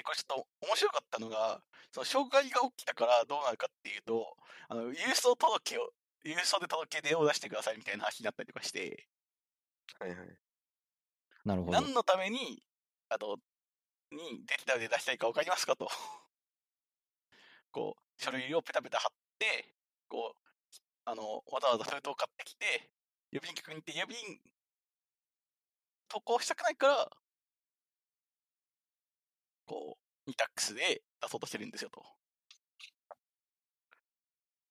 [0.00, 1.60] で、これちょっと面白かったのが、
[1.92, 4.34] その障害が起きたからどうなるかっていうと、
[4.68, 5.92] あの、郵送届を、
[6.24, 9.06] 郵送で届け出を出してくださいみたいな話になったりとかして、
[9.98, 10.18] はいはい。
[11.44, 11.72] なるほど。
[11.72, 12.62] 何のために、
[13.10, 13.38] あと、
[14.10, 15.90] にデジタルで出したいか分かりますかと。
[17.70, 19.74] こう、書類をペタペタ貼って、
[20.08, 20.40] こう、
[21.04, 22.90] あの、わざわざ封筒を買ってきて、
[23.32, 24.40] 郵便局に行って郵便、
[26.08, 27.10] 投稿したくないから、
[29.66, 32.04] こう、ニタックスで出そうとしてるんですよと。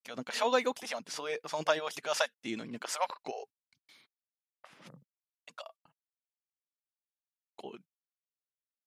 [0.03, 5.73] けどなんか障害が起きてしまって、それ、その対応をしてくださいっていうのになんかすごくこう、なんか、
[7.55, 7.79] こう、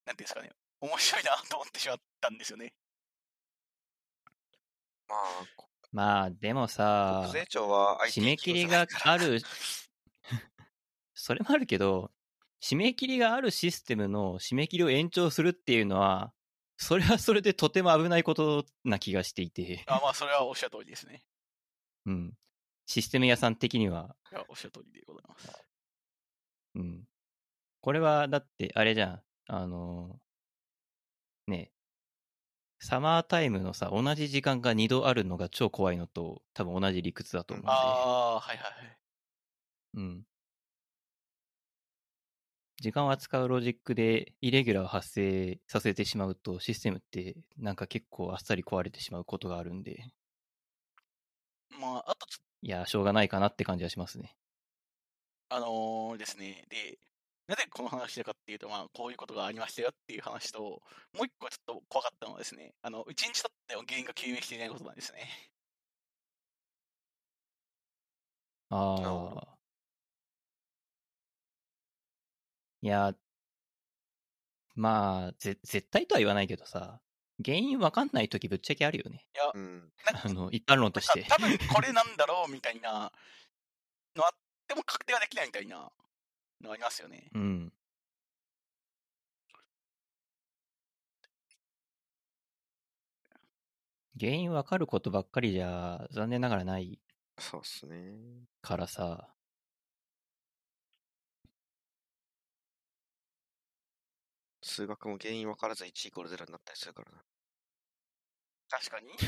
[0.07, 2.75] なんていうんですかね、面白いなと思ってしまったんですよね。
[5.09, 9.41] まあ、こまあ、でもさ締め切りが ある、
[11.13, 12.11] それもあるけど、
[12.63, 16.33] 締め切りがあるシステムの締め切りを延長するっていうのは、
[16.77, 21.25] それはそれでとても危ないことな気がしていて、あまあ、それはおっしゃる通りですね。
[22.07, 22.33] うん。
[22.87, 25.65] システム屋さん的には、いや、おっしゃる通りでございます。
[26.77, 27.03] うん。
[27.81, 29.23] これは、だって、あれじゃん。
[29.49, 30.21] あの、
[31.49, 31.73] ね
[32.79, 37.71] サマータイムのさ、同じ時間が2度あるのが超怖いのと、多分同じ理屈だと思うんで。
[37.71, 38.99] ああ、はいはいはい。
[39.95, 40.23] うん。
[42.83, 50.13] 時間を扱うロジックでイレギュラーを発生させてしまうと、システムってなんか結構あっさり壊れてしまうことがあるんで、
[51.79, 52.27] まあ、あと
[52.63, 54.37] いや、しょうがないかなって感じはしますね。
[55.49, 56.99] と、あのーですね、で、
[57.47, 65.53] なぜこの話したかっていうと、まあ、こういうことがありましたよっていう話と、もう一個ちょっと怖かったのはですね、あの、一日経っても原因が究明していないことなんですね。
[68.71, 69.52] ああ。
[72.83, 73.15] いや、
[74.75, 77.01] まあ、ぜ、絶対とは言わないけどさ、
[77.45, 79.27] 原因わかんないときぶっちゃけあるよね。
[79.35, 79.93] いや、うん。
[80.25, 81.25] あの、一般論として。
[81.29, 83.13] 多分これなんだろうみたいな
[84.17, 85.91] のあっても確定はできないみたいな
[86.61, 87.31] のありますよね。
[87.35, 87.73] うん。
[94.19, 96.99] 原因わかることばっかりじゃ、残念ながらない
[97.39, 98.15] そうっすね。
[98.61, 99.29] からさ、
[104.73, 107.23] 数学も原因分からず1イコール0になったりするからな。
[108.69, 109.13] 確かに？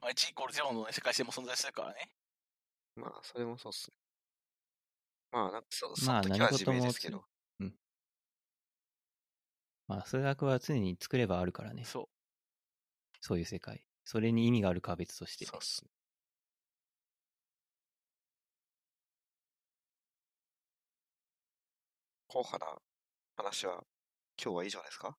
[0.00, 2.10] まあ、1イコール0の、ね、世界線も存在するからね。
[2.96, 3.96] まあ、それもそうっすね。
[5.32, 7.24] まあ、なんかそ、そまあの時は自何事も明ですけど。
[9.88, 11.84] まあ、数学は常に作ればあるからね。
[11.84, 12.08] そう。
[13.20, 13.84] そういう世界。
[14.04, 15.46] それに意味があるかは別として。
[15.46, 15.90] そうっすね。
[22.28, 22.80] 硬派な
[23.36, 23.84] 話は
[24.42, 25.16] 今日は以上ですか？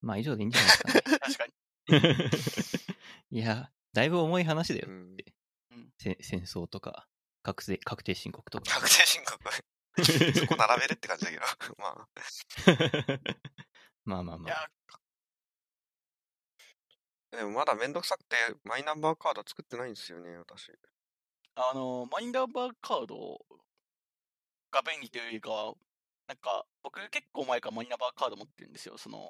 [0.00, 1.02] まあ、以上でいいんじゃないですかね。
[1.18, 1.52] 確かに。
[3.38, 4.86] いや、だいぶ重い話だよ。
[4.88, 5.16] うん。
[5.98, 7.08] せ戦争とか、
[7.42, 8.70] 確定確定申告とか。
[8.80, 9.38] 確定申告。
[10.38, 11.44] そこ並べるって感じだけど。
[11.78, 12.08] まあ。
[14.04, 14.56] まあまあまいや
[17.32, 20.72] あ。、でもまだめんどくさくて、マイナンバーカード作ってないんですよね、私。
[21.56, 23.44] あの、マイナンバーカード
[24.82, 25.74] が便利というよりかは、
[26.26, 28.98] なんか、僕結構前からマイナンバーカード持ってるんですよ。
[28.98, 29.28] その、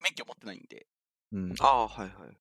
[0.00, 0.86] 免許持ってないんで。
[1.32, 1.54] うん。
[1.60, 2.38] ああ、はいはい。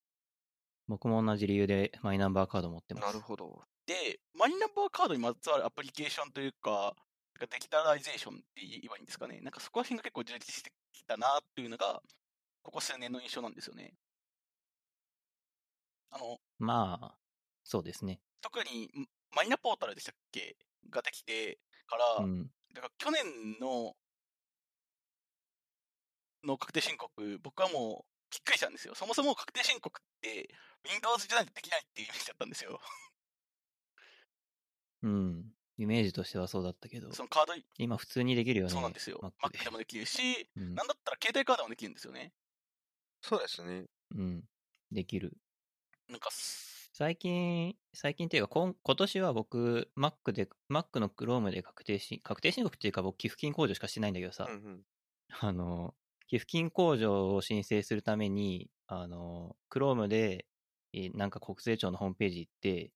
[0.87, 3.05] 僕も同じ理由でマイナンバーカード持ってます。
[3.05, 3.61] なるほど。
[3.85, 6.95] で、マイナンバーカードにまつわるアプリケーションというか、
[7.35, 9.39] なんかデジタライゼーションって言えばいいんですかね。
[9.41, 12.01] なんかそこら辺が結構充実してきたなっていうのが、
[12.63, 13.93] ここ数年の印象なんですよね。
[16.09, 17.15] あの、まあ、
[17.63, 18.19] そうですね。
[18.41, 20.57] 特にんマイナポータルでしたっけ？
[20.89, 21.59] ができて
[21.89, 22.43] から、うん。
[22.73, 23.95] だから去年の、
[26.43, 28.95] の確定申告、僕はもうびっくりしたんですよ。
[28.95, 30.49] そもそも確定申告って、
[30.85, 32.79] Windows じゃないとできないっていうイメージだったんですよ。
[35.03, 35.45] うん。
[35.77, 38.71] イメージとしてはそうだったけど、そのカード、今普通にできるよね。
[38.71, 39.33] そうなんですよ。
[39.41, 42.33] Mac でもできるし、うんなんだったら携帯カードもできるんですよね。
[43.21, 43.85] そうですね。
[44.15, 44.43] うん。
[44.91, 45.37] できる。
[46.09, 46.68] なんかす、
[46.99, 54.83] 最近、最近っていうか、今今年は僕、Mac で、Mac の Chrome で確定し、確定申告っていうか僕、寄付金控除しかしてないんだけどさ、うんうん。
[55.39, 55.95] あの、
[56.27, 60.45] 寄付金控除を申請するために、あの、Chrome で、
[60.91, 62.91] えーなんか国税庁のホームページ行って、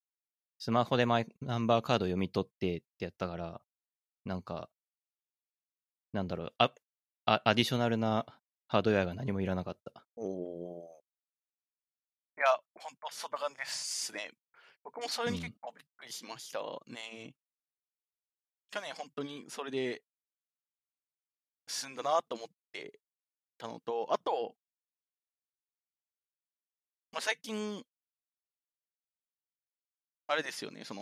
[0.60, 3.62] スマホでマイナンバーカードを読み取ってってやったから、
[4.26, 4.70] なんか、
[6.12, 6.74] なんだろう、あ、
[7.26, 8.26] あアディショナルな
[8.68, 10.06] ハードウェアが何もいらなかった。
[10.18, 10.93] お
[12.84, 14.32] おいや、ほんとそんな感じですね。
[14.84, 17.34] 僕もそれに結構びっくりしましたね。
[18.72, 20.04] 去年本当にそれで
[21.68, 23.00] 進んだなと思って
[23.58, 24.56] たのと、あと、
[27.12, 27.84] まあ、最近、
[30.28, 31.02] あれですよね、その、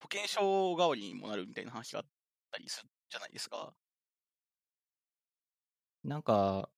[0.00, 2.06] 保険証代わりにもなるみたいな話があっ
[2.50, 3.74] たりするじゃないですか。
[6.04, 6.68] なんか、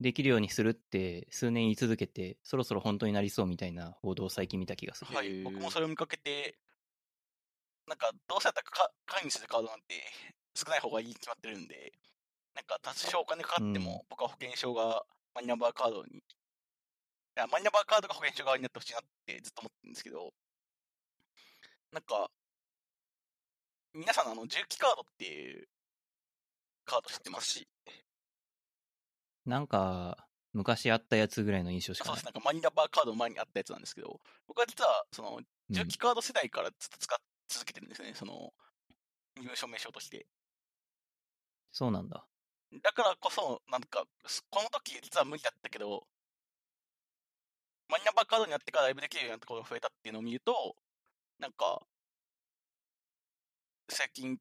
[0.00, 5.14] できるようにするって数年言い続けて、そろそろ本当になりそうみたいな報道を最近見た気がする。
[5.14, 6.58] はい、僕もそれを見かけて、
[7.86, 10.02] なんか、どうせやったらか会にするカードなんて
[10.54, 11.92] 少ない方がいいに決まってるんで、
[12.54, 14.06] なんか、多少お金かかっても、うん。
[14.10, 16.22] 僕は保険証がマイナンバーカードに、い
[17.36, 20.32] や、マイナンバーカードが保険証側になってほしいなってずっと思ってるんですけど、
[21.92, 22.30] なんか、
[23.94, 25.68] 皆さん、あの、重機カードっていう
[26.84, 27.66] カード知ってます懐
[29.44, 32.24] なんか、昔あったやつぐらいの印象しかないそうです。。
[32.26, 37.18] なんかマイナンバーカードの前にあったやつなんですけど、僕は実は、その、うん重機カード世代からずっと使っ
[37.48, 38.52] 続けてるんですね、その、
[39.38, 40.26] 身分証明書として。
[41.70, 42.26] そうなんだ。
[42.82, 46.06] だからこそ、なんか、すこの時実は無理だったけど、
[47.88, 50.76] マイナンバーカードになってからライブできるようになったことが増えたっていうのを見ると、
[51.38, 51.86] なんか、
[53.88, 54.38] 最近、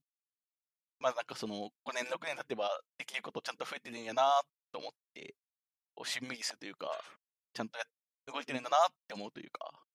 [0.99, 4.41] まあなんかその、5年、6年経てばできることちゃんと増えてるんやな
[4.71, 5.35] と思って、
[5.95, 6.89] こうしんみりするというか、
[7.53, 7.85] ちゃんとや
[8.33, 9.85] 動いてるんだなって思うというか、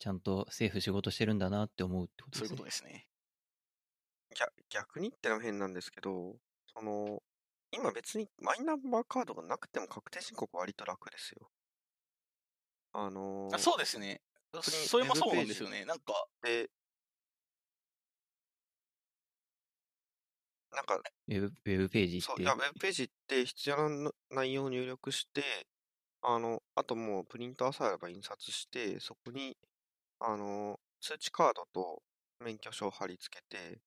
[0.00, 2.56] ちゃんと政府仕事してるんだなって思うってことそういうですね。
[2.56, 3.06] ことですね。
[4.36, 7.22] 逆逆にってのも変なんですけど、その、
[7.70, 11.50] 今別にマイナンバーカードがなくても確定申告割と楽ですよ。
[12.92, 14.20] あのーあそうですね。
[14.62, 15.84] それもそうなんですよね。
[15.84, 16.70] なんか、で、
[20.72, 20.96] なんか、
[21.28, 25.42] ウェブウェブページそう、っていや、ウェブページ行って必要な内容を入力して、
[26.22, 29.56] あの、あともうプリンターさえあれば印刷して、そこに、
[30.20, 32.02] あの、通知カードと
[32.40, 33.80] 免許証を貼り付けて、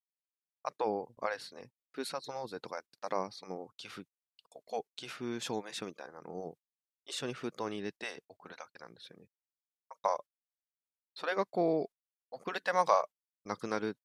[0.64, 4.08] あと、あれですね、ふるさと納税とかやってたら、その寄付、
[4.50, 6.58] ここ、寄付証明書みたいなのを
[7.06, 9.26] 一緒に封筒に入れて送るだけなんですよね。
[9.90, 10.24] なんか、
[11.16, 11.90] それがこ
[12.32, 13.08] う、送る手間が
[13.46, 13.98] なくなる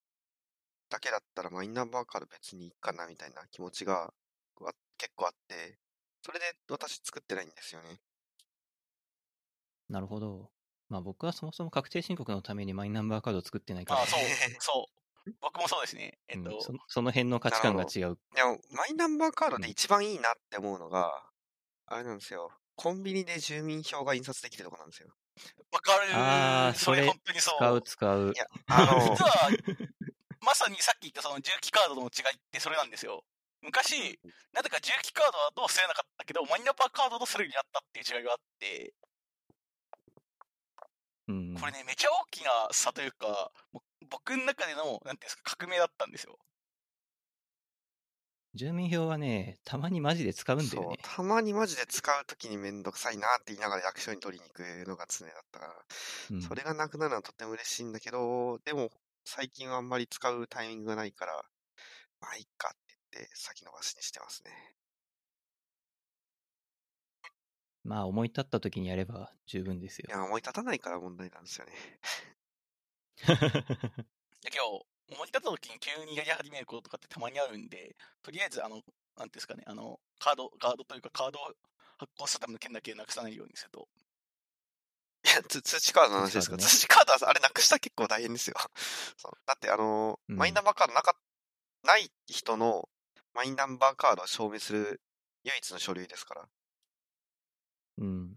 [0.89, 4.13] だけだったらマイナンバーカード別にいいかなみたいな気持ちが
[4.59, 5.77] わ結構あって、
[6.21, 7.99] それで私作ってないんですよね。
[9.89, 10.49] なるほど。
[10.89, 14.19] まあ僕はそもそも確定申告のためにマイナンバーカードを作ってないから、ああ、そう、
[14.59, 14.89] そ
[15.27, 15.31] う。
[15.41, 16.17] 僕もそうですね。
[16.27, 18.17] えっと、うんそその辺の価値観が違う。
[18.33, 21.23] でも、マイナンバーカードうんで一番いいなって思うのが、
[21.85, 22.51] あれなんですよ。
[22.75, 25.09] コンビニで住民票が印刷できるとこなんですよ。
[25.71, 27.57] わかるあーそれそれ本当にそう。
[27.57, 28.37] 使う使うい。
[28.37, 29.49] や、あの 実、は、
[30.41, 33.23] まさにさっき言ったその重機カードの違いってそれなんですよ。
[33.61, 34.19] 昔、
[34.53, 38.93] なぜか重機カードだと吸えなかったけど、マイナンバーカードとするようになったっていう違いがあって、
[41.27, 43.51] うん、これね、めちゃ大きな差というか、
[44.09, 46.39] 僕の中での、なんていうんですか、革命だったんですよ。
[48.55, 50.97] 住民票はね、たまにマジで使うんだよそうね、。
[51.03, 55.73] たまにマジで使うときにめんどくさいなって言いながら役所に取りに行くのが常だったから、
[56.31, 58.89] うんそれがなくなるのはとても嬉しいんだけど、でも
[59.31, 61.33] 最近はあんまり使うタイミングがないから、
[62.19, 64.51] まあいいかって言って先延ばしにしてますね。
[67.83, 70.11] まあ思い立った時にやれば十分ですよい。
[70.11, 71.73] や、思い立たないから問題なんですよね。
[74.41, 81.53] で今日、思い立った時に急にやり始めることとかってたまにあるんで、とりあえず、あの、なんていうんですかね、あの、カード、カードというかカードを
[81.99, 83.87] 発行するための件だけなくさないようにすると。
[85.25, 88.55] いや、つ通知カードの話ですか通通知カードはあれなくしたら結構大変ですよ。
[89.17, 91.17] そうだってあのーうんマイナンバーカードなか
[91.83, 92.89] ない人の
[93.33, 95.01] マイナンバーカードを証明する
[95.43, 96.49] 唯一の書類ですから。
[97.97, 98.35] うん。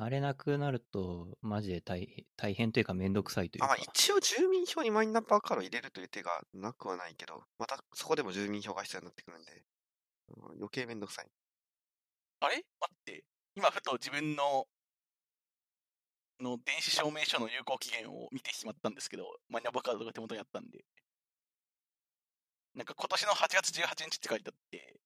[0.00, 3.82] あれなくなると、マジで大大変というかめんどくさいというあまあ、か。
[3.82, 9.64] 一応住民票にマイナンバーカードを入れるという手がなくはないけど、またそこでも住民票が必要になってくるんで、
[10.28, 11.30] うん余計めんどくさい。
[12.40, 12.64] あれ？
[12.80, 13.24] 待って、
[13.56, 14.68] 今ふと自分の、
[16.40, 20.84] の電子証明書の有効期限を見てしまったんですけど、マイナンバーカードが手元にあったんで。
[22.74, 25.00] なんか今年の8月18日って書いてあって、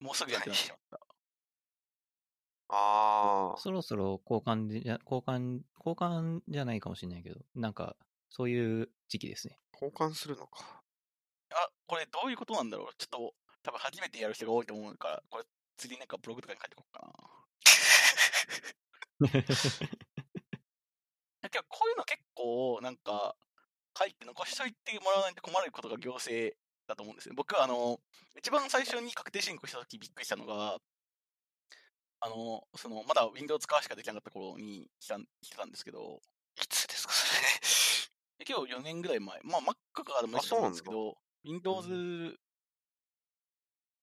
[0.00, 1.00] もうすぐやってなってしまった。
[2.72, 7.96] ああ、そろそろ交換でじゃ、交換、交換じゃないかもしれないけど、なんか、
[8.28, 9.58] そういう時期ですね。
[9.72, 10.80] 交換するのか。
[11.52, 13.34] あ、これどういうことなんだろうちょっと、
[13.64, 15.44] 多分初めてやる人が多いと思うから、これ
[15.76, 17.12] 次なんかブログとかに書いておこうかな。
[21.50, 23.36] けどこういうの結構、なんか、
[23.98, 26.56] 書いて残しといてもらわないと困ることが行政
[26.86, 27.34] だと思うんですね。
[27.36, 28.00] 僕はあの、
[28.38, 30.78] 一番最初に確定申告した時びっくりしたのが、
[32.20, 36.20] あの、その、まだ Windows 化しかできなかった頃に来た来てたんですけど、
[36.56, 42.38] いつですか、そで 今日4年ぐらい前、まあ Mac からでもいいと思うんですけど、Windows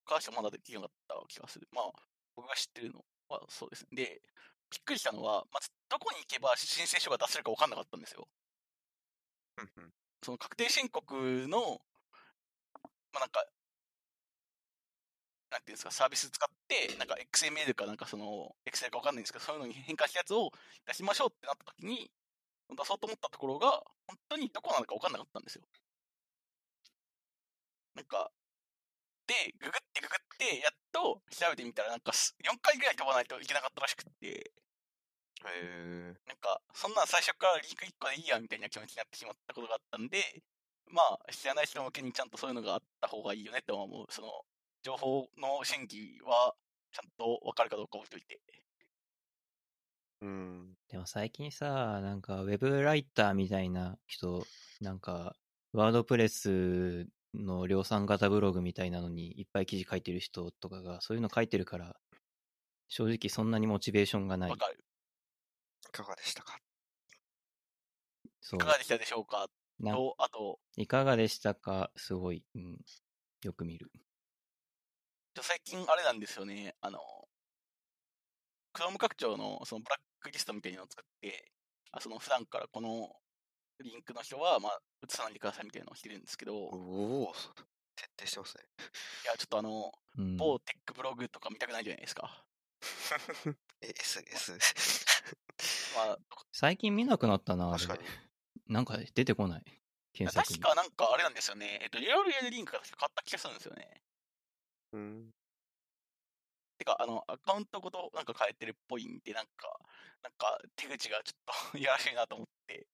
[0.05, 1.67] 化しかまだできなかった気がする。
[1.71, 1.91] まあ、
[2.35, 3.91] 僕が知ってるのはそうですね。
[3.91, 4.21] で、
[4.71, 8.27] びっくりしたのは、まずどこに行けば申請書が出せるか分かんなかったんですよ。
[10.23, 11.81] その確定申告の、
[13.13, 13.45] まあなんか、
[15.49, 20.51] なんていうんですか、サービス使って、なんか XML かなんかその、Excel か分かんないんですけど、そういうのに変換したやつを
[20.85, 22.11] 出しましょうってなった時に、
[22.69, 25.63] 出そうと思ったところが、本当にどこなのか分かんなかったんですよ。
[27.95, 28.36] なんか、で、
[29.59, 34.51] ググってググって、やっと調べてみたら、なんかす4回ぐらい飛ばないといけなかったらしくって、
[35.45, 36.13] へえ。
[36.25, 40.43] なんか、そんなん最初からリンク1個でいいや、みたいな気持ちになってしまったことがあったんで、
[40.89, 44.05] まあ、知らない人向けにちゃんとそういうのがあった方がいいよねって思う。
[44.11, 44.45] その、
[44.83, 46.55] 情報の審議は、
[46.91, 48.39] ちゃんと分かるかどうか置いといて。
[50.21, 50.73] うん。
[50.89, 54.43] でも最近さ、なんか、ウェブライターみたいな人、
[54.81, 55.35] なんか、
[55.73, 61.95] ワードプレスの量産型ブログみたいなのにいっぱい記事書いてる人とかが、そういうの書いてるから、
[62.87, 64.57] 正直そんなにモチベーションがないわ。
[64.57, 64.83] かる。
[65.87, 66.57] いかがでしたか？
[68.41, 68.67] そういか。
[68.67, 69.47] がでしたでしょうか？
[69.79, 71.91] なと、あと、いかがでしたか？
[71.95, 72.77] すごい、うん、
[73.43, 73.91] よく見る。
[75.39, 76.99] 最近あれなんですよね、あの、
[78.73, 81.51] Chrome 拡張のそのブラックリストみたいなのを作って、
[81.91, 83.11] あその普段からこの
[83.83, 87.33] リンクの人は、まあ、映さないでくださいみたいなのをしてるんですけど、いおお、
[87.95, 88.63] 徹底してますね。
[89.27, 92.43] や、ちょっとあの、うん、某テックブログとか見たくないじゃないですか。
[93.81, 94.57] え、S、S。
[95.95, 96.17] まあ、
[96.51, 98.03] 最近見なくなったな、確かに。
[98.67, 99.63] なんか出てこない？
[100.13, 100.59] 検索に。
[100.59, 101.79] 確かなんかあれなんですよね。
[101.81, 104.01] えっと、リアルやるリンクが確か変わった気がするんですよね。
[104.93, 105.31] うん。
[106.77, 109.79] てか、あの、アカウントごとなんか変えてるっぽいんで、なんか、
[110.23, 112.87] なんか手口がちょっとい やらしいなと思って。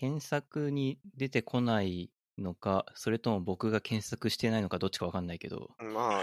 [0.00, 6.22] 検索に出てこないのか、それとも僕が検索してないのかどっちかわかんないけど、まあ。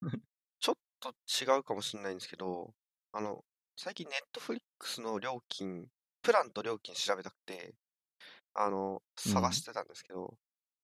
[0.58, 2.74] ちょっと違うかもしれないんですけど、
[3.12, 3.44] あの、
[3.76, 5.86] 最近ネットフリックスの料金、
[6.22, 7.74] プランと料金調べたくて、
[8.54, 10.38] あの、探してたんですけど、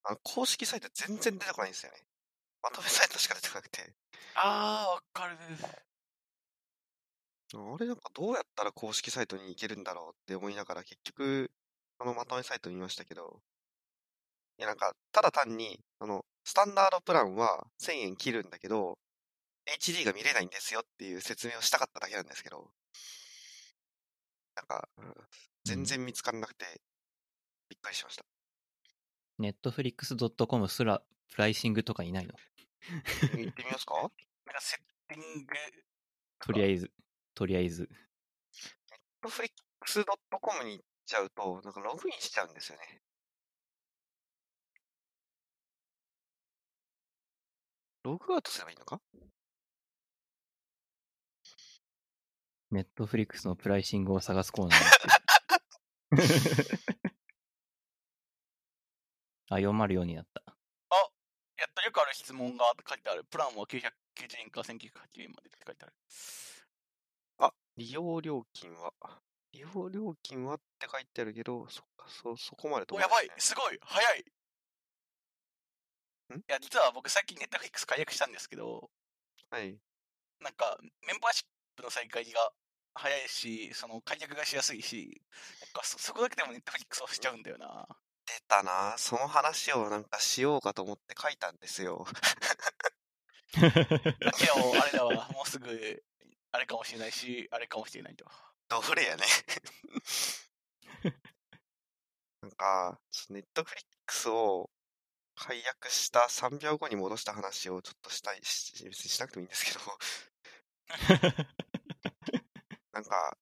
[0.04, 2.04] あの、公式サイト全然出てこないんですよね。
[2.62, 3.94] まとめサイトしか出てこなくて。
[4.34, 5.38] あー、わかる。
[5.38, 5.89] あ
[7.78, 11.50] れなんかどうやったら公式サイトに行けるんだろうって思いながら結局、
[11.98, 13.42] あのまとめサイト見ましたけど、
[14.58, 18.98] いやなんか、ただ単に、あの、スタンダードプランは1000円切るんだけど、
[19.66, 22.70] HD が見れないんですよっていう説明をしたかっただけなんですけど、
[24.56, 25.14] なんか、うん
[25.62, 26.64] 全然見つからなくて、
[27.68, 28.24] びっくりしました。
[29.38, 32.32] netflix.com すらプライシングとかいないの？
[33.36, 33.94] 行ってみますか？
[34.00, 35.54] なんかセッティング、
[36.40, 36.90] とりあえず、
[37.34, 37.88] とりあえず。
[39.22, 43.00] ?netflix.com に行っちゃうと、なんかログインしちゃうんですよね。
[48.02, 49.00] ログアウトすればいいのか
[52.72, 56.80] ？Netflix のプライシングを探すコーナーになってる
[59.50, 60.56] あ、404になった。
[61.60, 63.24] やっとよくある質問が書いてある。
[63.24, 63.84] プランは990
[64.40, 65.94] 円か1980円までって書いてある。
[67.78, 68.92] あ、利用料金は、
[69.52, 74.24] 利用料金はって書いてあるけど、そっか、そ、そこまでとお、やばいすごい早い
[76.34, 76.38] ん？
[76.38, 78.90] いや、実は僕最近ネットフリックス解約したんですけど、
[79.50, 79.78] はい。
[80.40, 81.44] なんかメンバーシッ
[81.76, 82.52] プの再開が
[82.94, 85.22] 早いし、その解約がしやすいし、
[85.60, 87.86] なんかそそこだけでもネットフリックスをしちゃうんだよな。
[88.26, 92.06] 出たなその話をなんかしようかと思って書いたんですよ。
[93.52, 96.02] でも、あれだわ、もうすぐ、
[96.52, 98.24] あれかもしれないし、あれかもしれないと。
[98.68, 99.24] どれやね。
[102.42, 104.70] なんか、ネットフリックスを
[105.34, 109.80] 解約した3秒後に戻した話をちょっとしたいし、別にしなくてもいいんですけど、
[112.92, 113.36] なんか、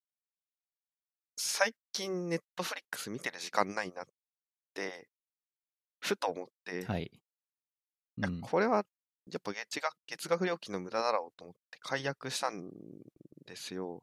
[1.36, 4.06] 最近ネットフリックス見てる時間ないなっ
[4.74, 5.08] て、
[6.00, 7.04] ふと思って、はい。
[7.04, 7.20] い
[8.18, 8.40] うやん。
[8.40, 8.84] これは
[9.30, 12.70] やっぱ月額月額料金の無駄だろうと思って解約したん
[13.46, 14.02] ですよ。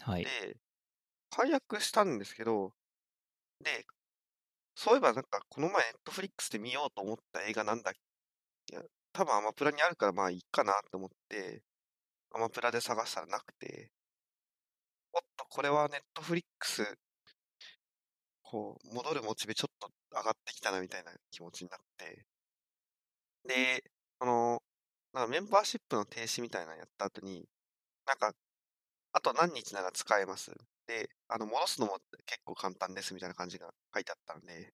[0.00, 0.24] はい。
[0.24, 0.56] で、
[1.30, 2.74] 解約したんですけど、
[3.60, 3.86] で、
[4.76, 8.00] そういえばなんかこの前ネットフリックスで見ようと思った映画なんだっけ
[8.74, 8.82] いや、
[9.12, 11.62] 多分アマプラにあるからまあいいかなと思って、
[12.32, 13.92] アマプラで探したらなくて、
[15.12, 16.96] おっと、これはネットフリックス、
[18.42, 22.24] こう、戻るモチベちょっと上がってきたなみたいな気持ちになって、
[23.46, 23.84] で、
[24.20, 24.62] あの、
[25.12, 27.48] なんかメンバーシップの停止みたいなのやった後に、
[28.06, 28.32] なんか、
[29.12, 30.52] あと何日なら使えます。
[30.86, 34.72] で、あの、戻すのも結構簡単ですみたいな感じが書いてあったんで、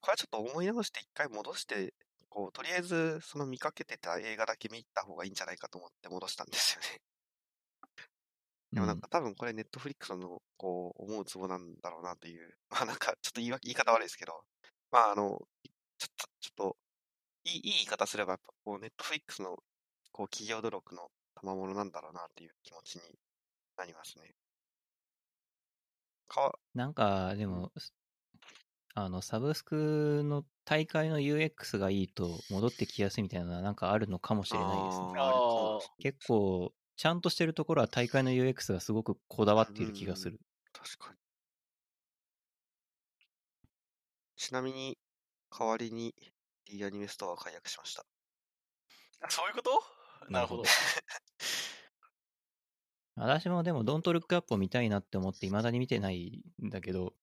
[0.00, 1.94] これはちょっと思い直して一回戻して、
[2.28, 7.00] こう、とりあえずその見かけてた映画だけ見た方がいいんじゃないかと思って戻したんですよね。
[8.72, 14.44] でもなんか多分これネットフリックスのこう思うツボなんだろうなという、まあなんかちょっと言い訳言い方悪いですけど、
[14.90, 15.38] まああの、
[15.98, 16.76] ちょっと、ちょっと、
[17.44, 19.56] いいいい言い方すれば、やっぱこうネットフリックスの
[20.12, 23.02] こう企業努力の賜物なんだろうなっていう気持ちに
[23.76, 24.34] なりますね。
[26.28, 27.72] かわ、なんか、でも、
[28.94, 36.12] あの、サブスクの大会の UX がいいと戻ってきやすいみたいなのはなんかあるのかもしれないですね。
[36.12, 40.40] 結構、ちゃんとしてるところは大会の UX がすごくこだわっている気がする。
[40.72, 41.16] 確かに。
[44.36, 44.98] ちなみに、
[45.50, 46.14] 代わりに
[46.68, 48.04] D アニメストアを解約しました。
[49.20, 49.82] あそういうこと？
[50.30, 50.64] なるほど。
[53.16, 57.14] 私もでも、ドントルックアップを見たいなって思って、未だに見てないんだけど、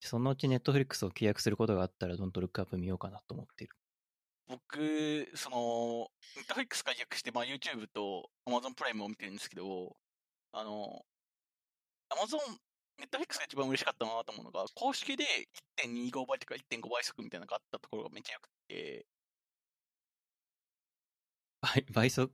[0.00, 3.76] そのうちネットフリックスを契約することがあったら、ドントルックアップ見ようかなと思ってる。
[4.46, 9.96] 僕、その、ネットフリックス解約して、まあ、YouTube と Amazon プライムを見てるんですけど、
[10.52, 11.06] あの、
[12.10, 12.38] Amazon、
[13.02, 15.24] ネットフリックスが一番嬉しかったなと思うのが、公式で
[15.82, 19.06] 1.25倍とか1.5倍速みたいなのがあったところがめっちゃ良くて、
[21.60, 22.32] 倍倍速、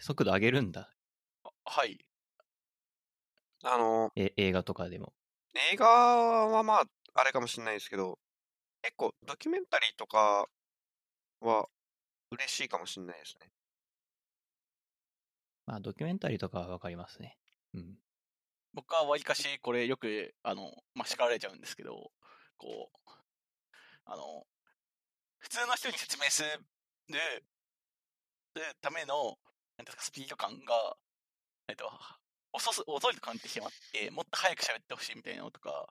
[0.00, 0.90] 速度上げるんだ。
[1.44, 1.98] あはい。
[3.62, 5.14] あの、え映画とかでも。
[5.72, 6.84] 映画はまあ、
[7.14, 8.18] あれかもしれないですけど、
[8.82, 10.46] 結構ドキュメンタリーとか
[11.40, 11.66] は
[12.30, 13.48] 嬉しいかもしれないですね。
[15.64, 17.38] まあ、ドキュメンタリーとかはわかりますね。
[17.72, 17.96] うん。
[18.74, 22.10] 僕はわりかしこれよく、あの、まあ、叱られちゃうんですけど、
[22.58, 23.10] こう、
[24.04, 24.46] あの、
[25.38, 27.20] 普通の人に説明する
[28.80, 29.38] ための、
[29.76, 30.96] なんですか、スピード感が、
[31.68, 31.90] えっと、
[32.52, 35.88] 遅す、遅いと感じてしまって、もっと早く喋ってほしいみたいなのとか、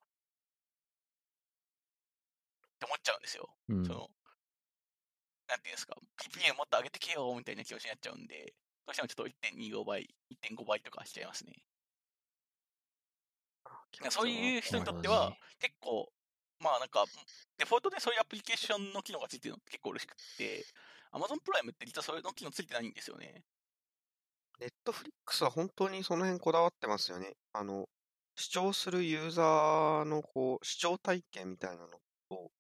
[2.75, 3.49] って思っちゃうんですよ。
[3.69, 4.09] うんその、
[5.47, 8.53] なんていうんですか、PPA もっと上げてけよみたいな気持ちになっちゃうんで、
[8.85, 11.53] どうしてもちょっと1.25倍、1.5倍とかしちゃいますね。
[14.09, 16.11] そういう人にとっては結構、
[16.59, 17.05] まあなんか、
[17.57, 20.65] デフォルトでそういうアプリケーションの機能がついてるのって結構嬉しくって、
[21.11, 23.43] Amazon プライムって実はそういうの機能ついてないんですよね。
[24.59, 27.33] ネットフリックスは本当にその辺こだわってますよね。
[27.53, 27.87] あの、
[28.35, 32.51] 視聴するユーザーのこう、視聴体験みたいなのを、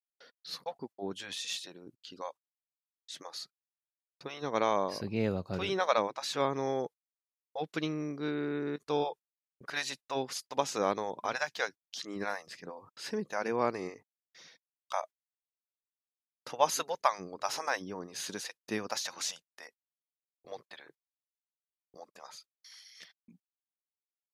[0.43, 2.29] すごくこう重視してる気が
[3.07, 3.49] します。
[4.19, 5.59] と言いながら、すげえわかる。
[5.59, 6.91] と言いながら私はあの、
[7.55, 9.17] オープニングと
[9.65, 13.95] クレジットをすっ飛ばす、あの、あれだけは気に入らないんですけど、せめてあれはね、なん
[14.89, 15.07] か、
[16.45, 19.73] 飛ばすボタンを出さないようにする設定を出してほしいって
[20.43, 20.95] 思ってる、
[21.93, 22.47] 思ってます。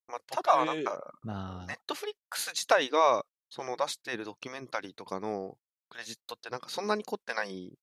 [0.07, 5.57] まあ、ただ、なんか、まあ、ネットフリックス自体が、その出しているドキュメンタリーとかの
[5.89, 7.77] クレジットってなんかそんなに凝ってない、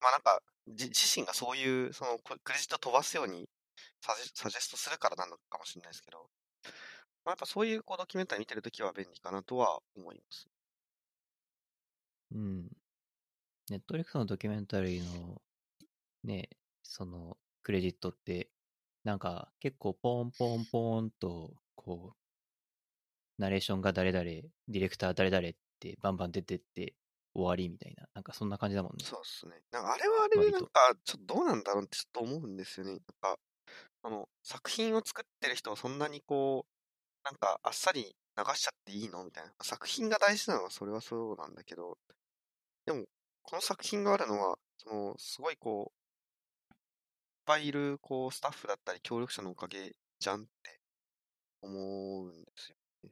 [0.00, 3.48] まあなんか、じ自身がそういう、そのククレジット飛ばすように
[4.02, 6.28] サジサジェストするからなのかもしれないですけど、
[7.24, 10.48] まあやっぱそういうこうドキュメンタリー見てるときは便利かなとは思います。
[12.32, 12.70] うん。
[13.70, 15.40] ネットフリックスのドキュメンタリーの、
[16.24, 16.48] ね、
[16.82, 18.50] その、クレジットって、
[19.04, 22.16] なんか、結構ポンポンポンと、こう、
[23.38, 26.94] ナレーションが誰々、ディレクター誰々ってバンバン出てって
[27.32, 29.04] 終わりみたいな、なんかそんな感じだもんね。
[29.04, 29.62] そうですね。
[29.70, 30.68] なんかあれはあれでなんか、
[31.04, 32.92] ちょっとどうなんだろうってちょっと思うんですよね。
[32.92, 33.38] なんか、
[34.02, 36.79] あの、作品を作ってる人はそんなにこう、
[37.24, 38.02] なんかあっさり
[38.36, 39.24] 流しちゃっていいの？
[39.24, 39.52] みたいな。
[39.62, 41.98] 作品が大事なのはそれはそうなんだけど、
[42.86, 43.06] でも、
[43.42, 46.76] この作品があるのは、その、すごいこう、いっ
[47.46, 50.80] ぱいいる、こう、スタッフだったり協力者のおかげじゃんって
[51.62, 51.70] 思
[52.22, 53.10] うんですよね。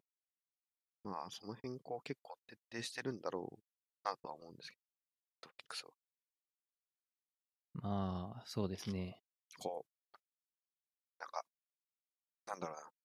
[1.04, 3.58] まあ、その辺、こう、結構徹底してるんだろう
[4.04, 4.76] なとは思うんですけ
[5.42, 5.90] ど、トピックスは。
[7.74, 9.22] まあ、そうですね。
[9.58, 11.44] こう、なんか、
[12.46, 12.97] なんだろうな。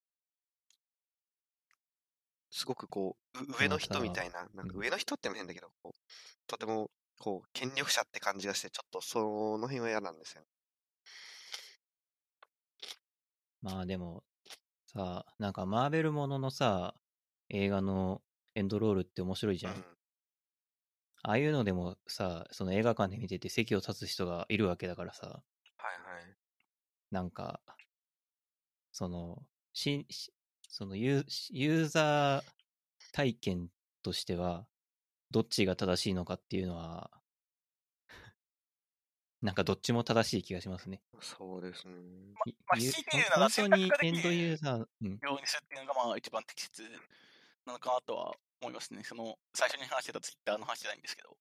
[2.54, 5.97] すごくこう、う上の人みたいな、なんかうん上の人っても変だけど、こう、
[6.45, 10.47] とても、こう、権力者って感じがして、ちょっとその辺は嫌なんですよね。
[13.64, 14.24] まあでも、
[14.86, 16.93] さ、なんかマーベルもののさ、
[17.49, 18.22] 映画の
[18.56, 19.76] エンドロールって面白いじゃん。
[19.76, 19.84] うん
[21.26, 26.36] ああいうのでもさ、その映画館で見てて席を立つ人がいるわけだからさ、はいはい。
[27.12, 27.62] なんか、
[28.91, 30.32] その、し、し
[30.74, 32.43] そのユーユーザー
[33.11, 33.69] 体験
[34.01, 34.65] としては、
[35.30, 37.11] どっちが正しいのかっていうのは、
[39.43, 41.03] なんかどっちも正しい気がしますね。
[41.21, 41.93] そうですね。
[42.47, 46.82] いまあゆ強いて言うなら本当選択にができるエンドユーザー、うん、ようにするっていうのがまあ一番適切
[47.67, 49.03] なのかなとは思いますね。
[49.03, 51.38] その、最初に話してたツイッターの話じゃないんですけど。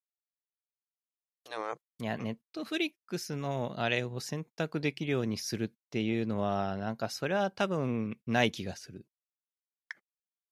[1.48, 9.06] でもいや、ネットフリックスのあれを選択できるようにするっていうのは、なんかそれは多分ない気がする。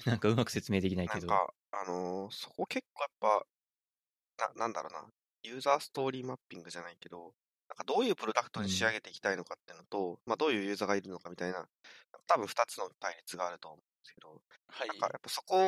[0.06, 1.26] なんかうまく説明できないけど。
[1.26, 3.12] なんか、あのーそこ結構やっ
[4.38, 5.08] ぱ、な、なんだろうな、
[5.42, 7.34] ユーザーストーリーマッピングじゃないけど、
[7.68, 11.68] なんかどういうプロダクトに仕上げていきたいのかっていうのと、まあどういうユーザーがいるのかみたいな、
[12.26, 14.98] 多分二つの対立があると思うんですけど、はいなん。
[14.98, 15.66] かやっぱそこ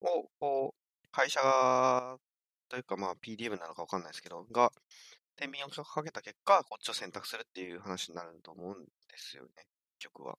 [0.00, 2.18] を、こう、会社が、
[2.68, 4.70] というかまあ PDM なのかわかんないですけど、が、
[5.36, 9.66] 天秤をかけた結果、こっちを選択するっていう話になると思うんですよね、結
[10.12, 10.38] 局は。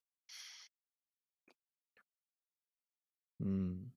[3.40, 3.92] うん。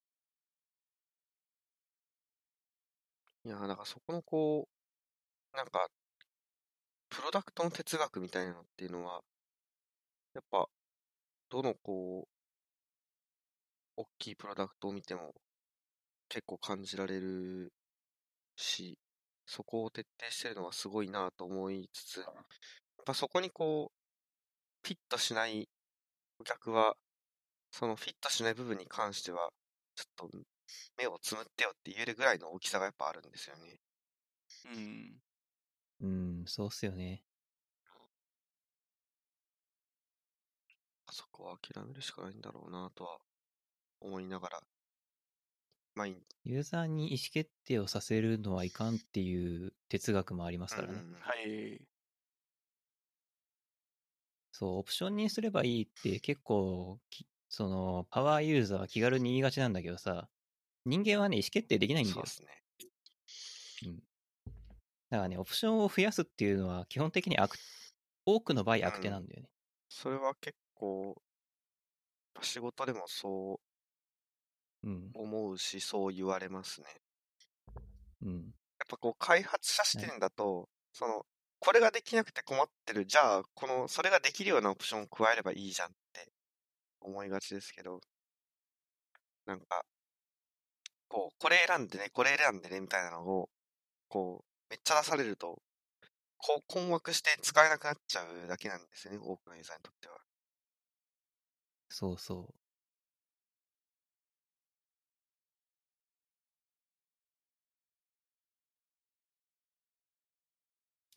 [3.44, 4.68] いやー、だからそこのこ
[5.54, 5.88] う、なんか、
[7.10, 9.22] プロダクトの哲学みたいなのっていうのは、
[10.32, 10.66] やっぱ、
[11.50, 12.28] どのこう、
[13.96, 15.34] 大きいプロダクトを見ても
[16.28, 17.72] 結構感じられる
[18.56, 18.98] し、
[19.46, 22.34] そこを徹底してるのはすごいなと思いつつ、やっ
[23.06, 23.92] ぱそこにこ
[24.84, 25.68] う、フィットしない
[26.40, 26.96] お客は、
[27.78, 29.50] そのフィットしない部分に関しては、
[29.94, 30.38] ちょっと
[30.96, 33.78] 目をつむってよって言えるぐらいの大きさがやっぱあるんですよね。
[36.00, 36.08] うん。
[36.08, 37.22] うん、そうっすよね。
[41.06, 43.18] あそこは諦めるしかないんだろうなとは
[44.00, 44.60] 思いながら、
[45.94, 50.94] 毎日、ユーザーに意思決定をさせるのはいかんっていう哲学もありますからね。
[50.94, 51.80] うんはい。
[54.50, 60.28] そう、オプションにすればいいって結構きその、パワーユーザーは気軽に言いがちなんだけどさ、
[60.84, 62.30] 人間はね、意思決定できないんだよそうで。
[62.30, 62.62] すね。
[63.86, 63.98] うん。
[65.10, 67.56] だからね、オプションを増やすっていうのは基本的に悪、
[68.26, 69.48] 多くの場合悪手なんだよね。
[69.88, 71.20] それは結構、
[72.42, 73.60] 仕事でもそ
[74.82, 75.10] ううん。
[75.14, 76.86] 思うし、そう言われますね。
[78.22, 78.54] うん。
[78.78, 81.26] やっぱこう、開発者視点だと、その、
[81.58, 85.90] これができなくて困ってる、じゃあ、この、それができるようなオプションを加えればいいじゃん
[87.00, 88.00] 思いがちですけど、
[89.46, 89.84] なんか、
[91.08, 93.50] こう、これ選んでね、これ選んでね、みたいなのを、
[94.08, 95.62] こう、めっちゃ出されると、
[96.38, 100.18] こう、困惑して使えなくなっちゃうだけなんですよね、多くのユーザーにとっては。
[101.90, 102.54] そうそう。
[102.54, 102.68] っ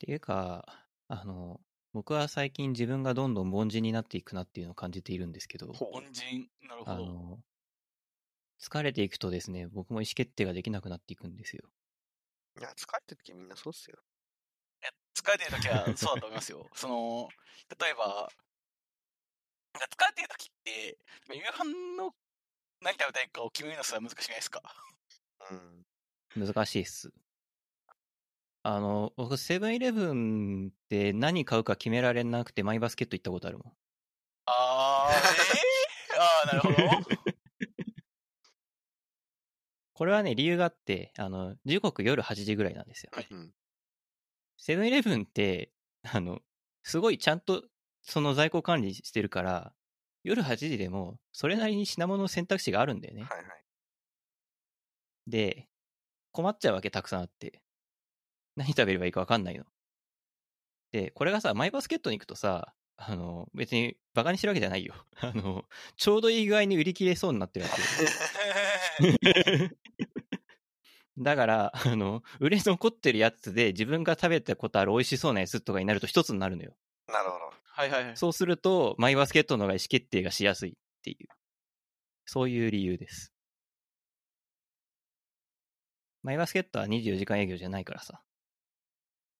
[0.00, 1.60] ていうか、あの、
[1.94, 6.92] 僕は最近自分がどんどん凡人になっていくなっていうのを感じているんですけど、凡人、なるほど。
[6.94, 7.38] あの、
[8.58, 11.68] 疲れていくとですね、僕も意思決定ができなくなっていくんですよ。
[12.58, 13.98] いや、疲れてる時みんなそうっすよ。
[14.82, 16.68] いや疲れてる時はそうだと思いますよ。
[16.74, 17.28] その、
[17.78, 18.30] 例えば、
[19.74, 20.98] なんか疲れてる時って、
[21.34, 22.14] 夕飯の
[22.80, 24.62] 何食べたいかを決めるのすら難しくないですか？
[25.50, 25.86] うん。
[26.34, 27.12] 難しいっす。
[28.64, 33.72] あの、僕、セブンイレブンって何買うか決められなくてマイバスケット行ったことあるもん。
[34.46, 37.22] あー、えー、 あー、なるほど。
[39.94, 43.10] これはね、理由があって、あの、時刻夜8時ぐらいなんですよ。
[43.12, 43.54] はいうん。
[44.56, 46.40] セブンイレブンって、あの、
[46.82, 47.64] すごいちゃんと
[48.02, 49.72] その在庫管理してるから、
[50.24, 53.22] 夜8時でもそれなりに品物の選択肢があるんだよね。
[53.22, 53.64] はいはい。
[55.26, 55.68] で、
[56.32, 57.61] 困っちゃうわけたくさんあって。
[58.56, 59.64] 何食べればいいか分かんないの。
[60.92, 64.94] で、これがさ、マイバスケットに行くとさ、あの、別にバカにしてるわけじゃないよ。
[65.20, 65.64] あの、
[65.96, 67.72] ちょうどいい具合に売り切れそうになってるわ
[69.00, 69.04] け
[69.64, 69.70] よ。
[71.18, 76.76] だから、あの、売れ残ってるやつで自分が食べたことある美味しそうなやつとかになると一つになるのよ。
[77.08, 77.52] なるほど。
[77.64, 78.16] はいはいはい。
[78.16, 80.72] そうすると、マイバスケットの方が意思決定がしやすいっ
[81.02, 81.28] ていう、
[82.26, 83.32] そういう理由です。
[86.22, 88.22] マイバスケットは24時間営業じゃないからさ。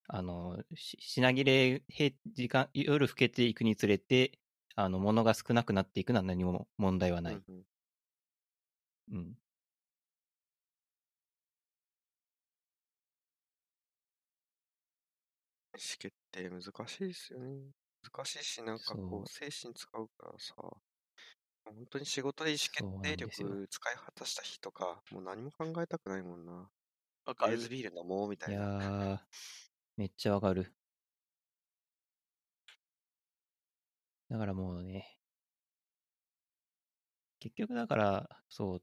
[0.07, 4.39] あの、し品切れ、平時間、夜更けていくにつれて、
[4.75, 7.43] あの、物が少なくなっていくのは何も問題はない。
[9.11, 9.35] うん。
[15.75, 17.71] 意思決定難しいですよね。
[18.01, 20.53] 難しいし、なんかこう、精神使うからさ、
[21.65, 26.69] 本当に仕事で意思決定力使い果たした日とか、もう何も考えたくないもんな。
[27.25, 27.57] わかるレー。
[27.57, 29.27] ズビール飲もうみたいやいな。
[29.97, 30.73] ー、めっちゃわかる。
[34.29, 35.17] だからもうね、
[37.39, 38.81] 結局だから、そう、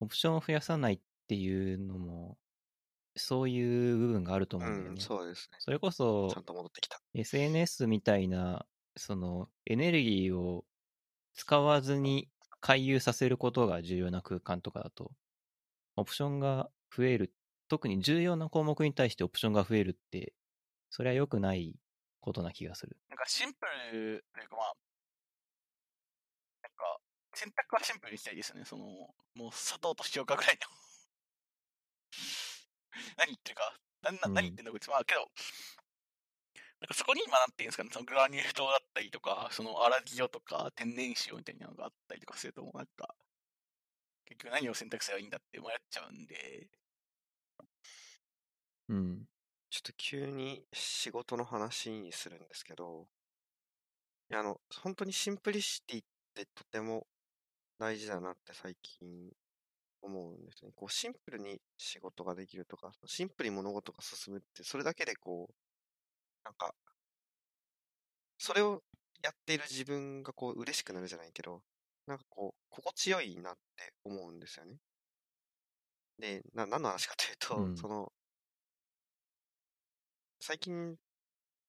[0.00, 2.38] オプションを増やさないっていうのも、
[3.16, 4.90] そういう部分があると思うんだよね。
[4.90, 5.58] うん、そうですね。
[5.60, 7.00] それこそちゃんと戻ってきた。
[7.14, 8.66] SNS みたいな、
[8.96, 10.64] そのエネルギーを
[11.34, 12.28] 使わずに
[12.60, 15.10] 回遊させることが重要な空間とかだと、
[15.96, 17.32] オプションが増える、
[17.70, 20.34] 特に重要な項目に対してオプションが増えるって、
[20.90, 21.76] それは良くない
[22.20, 22.96] ことな気がする。
[23.08, 24.74] なんかシンプルというかまあ、
[26.64, 26.98] なんか
[27.32, 28.64] 選択はシンプルにしたいですよね。
[28.64, 28.84] その、
[29.36, 30.68] もう砂糖と塩かぐらいの。
[33.16, 34.90] 何言ってるか、ななうん何言ってんのこいつ。
[34.90, 35.20] まあけど、
[36.80, 43.14] なんかそこに今なんていうんですかね、そのグラニュー糖だったりとか、その粗塩とか天然塩みたいなのがあったりとかすると、もうなんか、
[44.24, 46.68] 結局何を選択すればいいんだって迷っちゃうんで、
[48.90, 49.26] うん。
[49.68, 53.08] ちょっと急に仕事の話にするんですけど、
[54.30, 57.06] いや、あの、本当にシンプリシティってとても
[57.78, 59.32] 大事だなって最近
[60.02, 60.72] 思うんですね。
[60.76, 65.54] こう、シンプルに仕事ができるとか、シンプルに物事が進むって、それだけでこう、
[66.44, 66.74] なんか、
[68.38, 68.82] それを
[69.22, 71.62] やっている自分がこう、嬉しくなるじゃないけど、
[72.06, 74.80] なんかこう、心地よいなって思うんですよね。
[76.18, 78.12] で、な、何の話かというと、うんその、
[80.40, 80.96] 最近、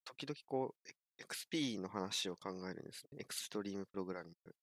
[0.06, 0.94] 時々こう、エ
[1.24, 3.20] XP の話を考えるんですね。
[3.22, 4.56] エクストリームプログラミング。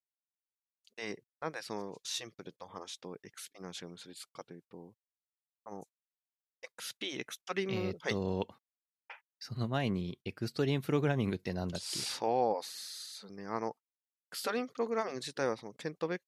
[0.95, 4.93] で、なんでそのシンプルの話と XP の話が結びつくかというと、
[5.65, 5.87] あの、
[6.63, 8.17] XP、エクストリーム、えっ、はい。
[8.17, 8.47] と、
[9.39, 12.07] その前にエクストリームプログラミングってなんだっけ？
[12.11, 13.45] そうっすね。
[13.45, 13.71] あの、エ
[14.31, 16.19] クストリームプログラミング自体は、そのケント・ベッ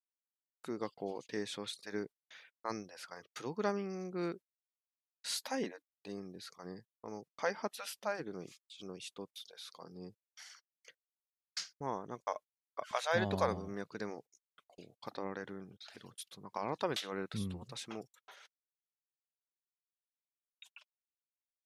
[0.63, 2.11] クがこう提唱してる、
[2.63, 4.39] なんですかね、プログラミング
[5.23, 6.85] スタイルっていうんですかね。
[7.01, 10.13] あの、開発スタイルのうちの一つですかね。
[11.79, 12.41] まあ、なんか、
[12.77, 14.23] あアジャイルとかの文脈でも
[14.67, 18.07] こう語られるんですけど、ちょっとなんか改めて言われると、ちょっとうん私も、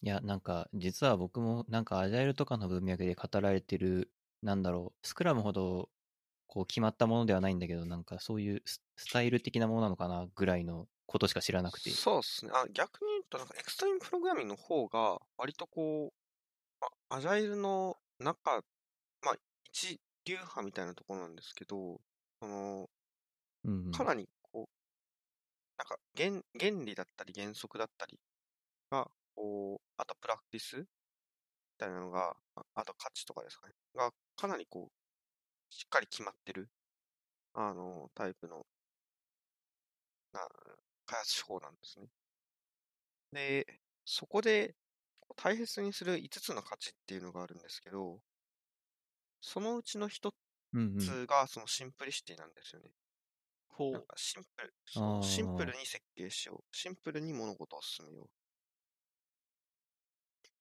[0.02, 5.90] いや、なんか、実は僕も、なんか、アジャイルとかの文脈で語られてる、なんだろう、スクラムほど、
[6.48, 11.98] こう、決まったものではないんだけど、なんか、そういうススタイル的なものなのかな、ぐらいのことしか知らなくて。
[11.98, 12.52] そうですね。
[12.54, 16.14] あ、逆に言うと、なんかエクストリームプログラミングの方が、割とこ
[16.82, 18.64] う、あアジャイルの中、
[19.24, 22.02] まあ、一流派みたいなところなんですけど、
[22.42, 22.90] その、
[23.64, 23.92] うんうん。
[23.92, 24.68] かなりこう、
[25.78, 28.20] なんか原原理だったり原則だったり
[28.92, 30.86] が、こう、あとプラクティスみ
[31.80, 36.70] たいなのが、ああと価値とかですかね、がかなりこう、しっかり決まってる、
[37.54, 38.66] あの、タイプの、
[40.34, 40.48] な、
[41.06, 42.08] 開発手法なんですね。
[43.32, 44.76] で、そこで
[45.36, 48.24] 大切にする5つの価値っていうのがあるんですけど、
[49.40, 50.34] そのうちの1
[50.74, 51.18] うんうん。
[51.18, 52.92] つがそのシンプリシティなんですよね。
[53.68, 53.94] ほう。
[53.94, 54.76] なんかシンプル、
[55.20, 56.76] シンプルに設計しよう。
[56.78, 58.30] シンプルに物事を進めよ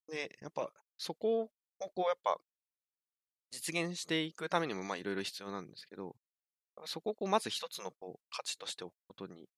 [0.08, 0.12] う。
[0.12, 2.38] で、やっぱそこをこうやっぱ
[3.50, 6.16] 実現していくためにもまあいろいろ必要なんですけど、
[6.86, 9.48] そこをこうまず一つのこう価値としておくことに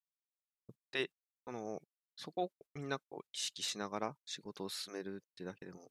[0.95, 1.11] よって、
[1.45, 1.81] その
[2.17, 5.91] そこをみんなこう意識しながら仕事を進めるってだけでも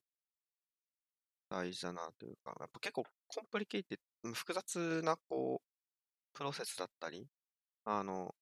[1.49, 7.27] 大事だなというか、やっぱ結構コンプリケイテッ、複雑なこうプロセスだったり、
[7.85, 8.35] あの、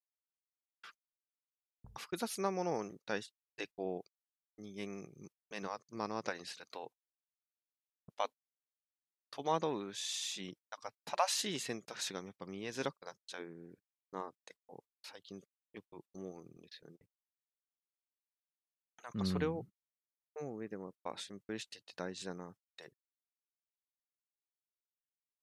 [1.98, 4.04] 複雑なものに対して、こ
[4.58, 5.10] う、人間
[5.50, 6.92] 目の目の当たりにすると、
[8.18, 8.34] やっぱ、
[9.32, 13.78] 戸惑うし、なんか正しい選択肢がやっぱ見えづらくなっちゃう
[14.12, 15.42] なって、こう、最近
[15.74, 16.98] よく思うんですよね。
[19.04, 19.66] なんかそれを
[20.40, 22.92] 思う上でもやっぱシンプリシティって大事だなって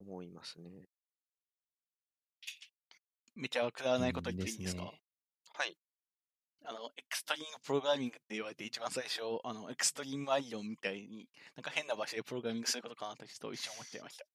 [0.00, 0.70] 思いますね。
[3.34, 5.00] めちゃくだらないこと言っていいですか、うんですね
[5.54, 5.76] はい。
[6.64, 14.26] あの、エクストリームプログラミングって言われて一番最初、あの、エクストリームアイロンみたいに、なんか変な場所でプログラミングすることかなとちょっと一瞬思っちゃいました。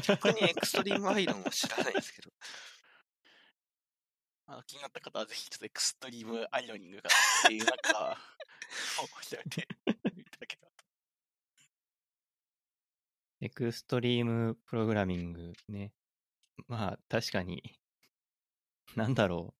[0.00, 2.30] 逆にエクストリームアイロンは知らないですけど。
[4.46, 7.14] あの気になった方はぜひちょっとエクストリームアイロニングかな
[7.48, 8.18] っていう、なんか、
[9.02, 10.84] を調べていただけたらと。
[13.40, 15.92] エクストリームプログラミングね。
[16.68, 17.78] まあ、確かに、
[18.96, 19.54] なんだろ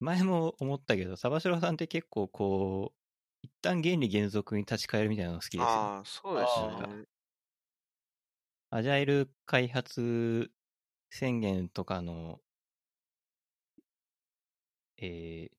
[0.00, 0.04] う。
[0.04, 2.98] 前も思ったけど、サバシロさんって結構こう、
[3.42, 5.64] 一旦原理原則に立ち返るみたいなの好きですよ。
[5.64, 7.06] ああ、そうですね。
[8.70, 10.50] アジャイル開発
[11.16, 12.40] 宣言とかの、
[14.98, 15.56] えー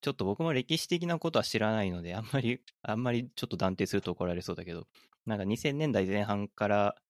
[0.00, 4.86] ちょっと僕も歴史的なことは知らないので、あんまり、 あんまりちょっと断定すると怒られそうだけど、
[5.26, 7.02] なんか2000年代前半から、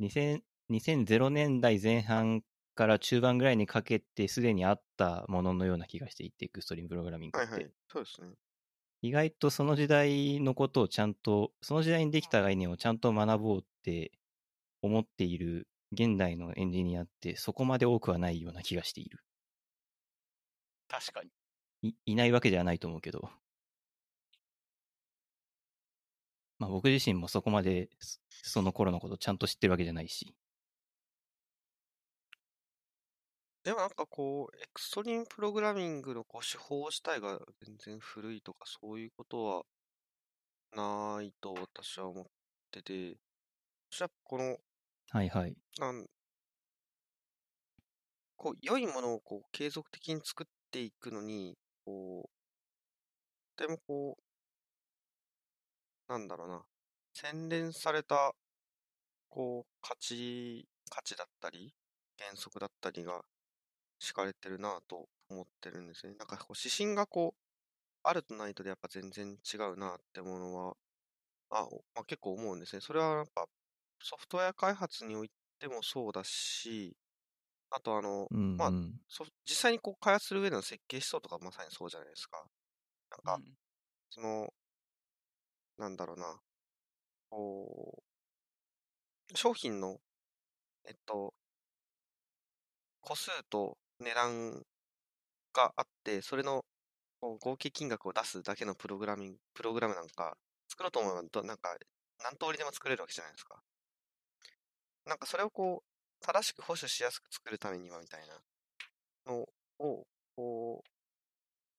[0.00, 2.42] 2000 2000年代前半
[2.74, 7.48] から中盤ぐらいにかけてすでにあったもののような気がしていて、エクストリームプログラミングって。
[7.48, 7.72] はいはい。
[7.88, 8.30] そうですね。
[9.02, 14.12] 意外とその時代のことをちゃんと、その時代にできた概念をちゃんと学ぼうって
[14.82, 19.18] 思っている現代のエンジニアってそこまで多くはないような気がしている。
[20.88, 21.30] 確かに。
[21.82, 23.30] いいないわけではないと思うけど。
[26.58, 30.34] まあ僕自身もそこまでそその頃のことちゃんと知ってるわけじゃないし。
[33.64, 39.62] でもなんかこう、エクストリームプログラミングのこう手法自体が全然古いとかそういうことは
[40.72, 42.24] ないと私は思っ
[42.70, 43.16] てて、
[43.90, 44.58] 私はこの、
[45.10, 45.56] はいはい。
[45.78, 46.06] なん
[48.36, 52.30] こう、良いものをこう継続的に作っていくのに、こう、
[53.56, 54.16] とてもこ
[56.08, 56.62] う、なんだろうな、
[57.14, 58.34] 洗練された、
[59.30, 61.74] こう、価値、価値だったり、
[62.18, 63.22] 原則だったりが
[64.00, 66.14] 敷かれてるなと思ってるんですね。
[66.18, 67.40] なんかこう指針がこう、
[68.04, 70.76] あるとないとでやっぱ全然違うなってものは、
[71.50, 72.80] あ、まあ、結構思うんですね。
[72.82, 73.46] それはやっぱ
[74.02, 76.96] ソフトウェア開発においてもそうだし、
[77.70, 78.56] あとあの、うん、うん。
[78.56, 78.72] まあ
[79.46, 82.44] 実際にこう開発する上での設計思想とかまさにそうじゃないですか。
[83.10, 83.54] なんか、うん
[84.10, 84.52] その、
[85.78, 86.40] なんだろうな、
[87.30, 88.02] こ
[89.32, 90.00] う、商品の、
[90.86, 91.34] えっと、
[93.02, 94.62] 個数と値段
[95.52, 96.64] があって、それの
[97.20, 100.36] 合計金額を出すだけのプログラミング、プログラムなんか、
[100.68, 101.76] 作ろうと思えばど、なんか、
[102.22, 103.62] 何通りでも作れるわけじゃないですか。
[105.10, 108.20] なんかそれをこう、正しく保守しやすく作るためにはみたい
[109.26, 109.40] なの
[109.80, 110.06] を、
[110.36, 110.84] こ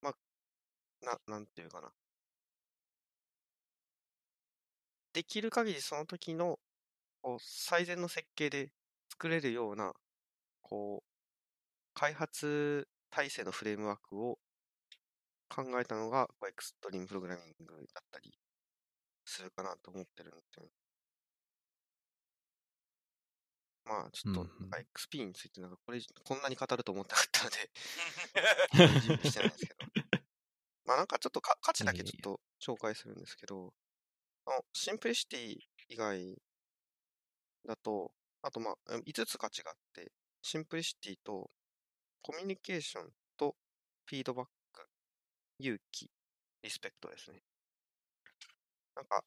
[0.02, 0.16] う、まあ、
[1.06, 1.94] な、なんていうかな。
[5.14, 6.60] できる限りその時の
[7.22, 8.72] こう、最善の設計で
[9.10, 9.94] 作れるような、
[10.62, 11.10] こう、
[11.94, 14.40] 開発体制のフレームワークを
[15.50, 18.34] 考えたのが、こうエクストリームプログラミングだったり
[19.26, 20.81] するかなと思ってるんですよね。
[23.86, 24.48] まあ、ちょっと、
[24.96, 27.72] XP について、なんかこれ、こんなに語ると思ってなかったので、
[29.02, 30.22] 準備してないんですけど。
[30.86, 33.74] まあなんかちょっとか価値だけちょっと紹介するんですけど、
[34.46, 36.42] あの simplicity 以外
[37.66, 38.12] だと、
[38.42, 41.50] あとまあ5つ価値があって、 simplicity と
[42.22, 43.56] コミュニケーションと
[44.06, 44.90] フィードバック、
[45.60, 46.10] 勇気、
[46.62, 47.42] リスペクトですね。
[48.96, 49.24] なんか、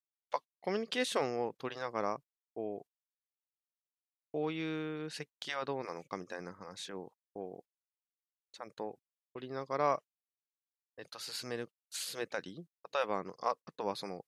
[0.60, 2.20] コミュニケーションを取りながら、
[2.54, 2.93] こう、
[4.34, 7.70] こういう設計はどうなのかみたいな話を、こう、
[8.52, 8.98] ちゃんと
[9.34, 10.02] 取りながら、
[10.98, 14.24] えっと、進める、進めたり、例えば、あの、あ、あとはその、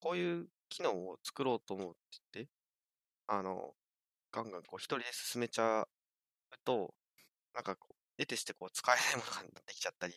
[0.00, 2.00] こういう機能を作ろうと思うって
[2.34, 2.52] 言って、
[3.28, 3.74] あの、
[4.32, 5.88] ガンガンこう一人で進めちゃう
[6.64, 6.94] と、
[7.54, 10.14] なんかこう、得てしてこう使えないものができちゃったり、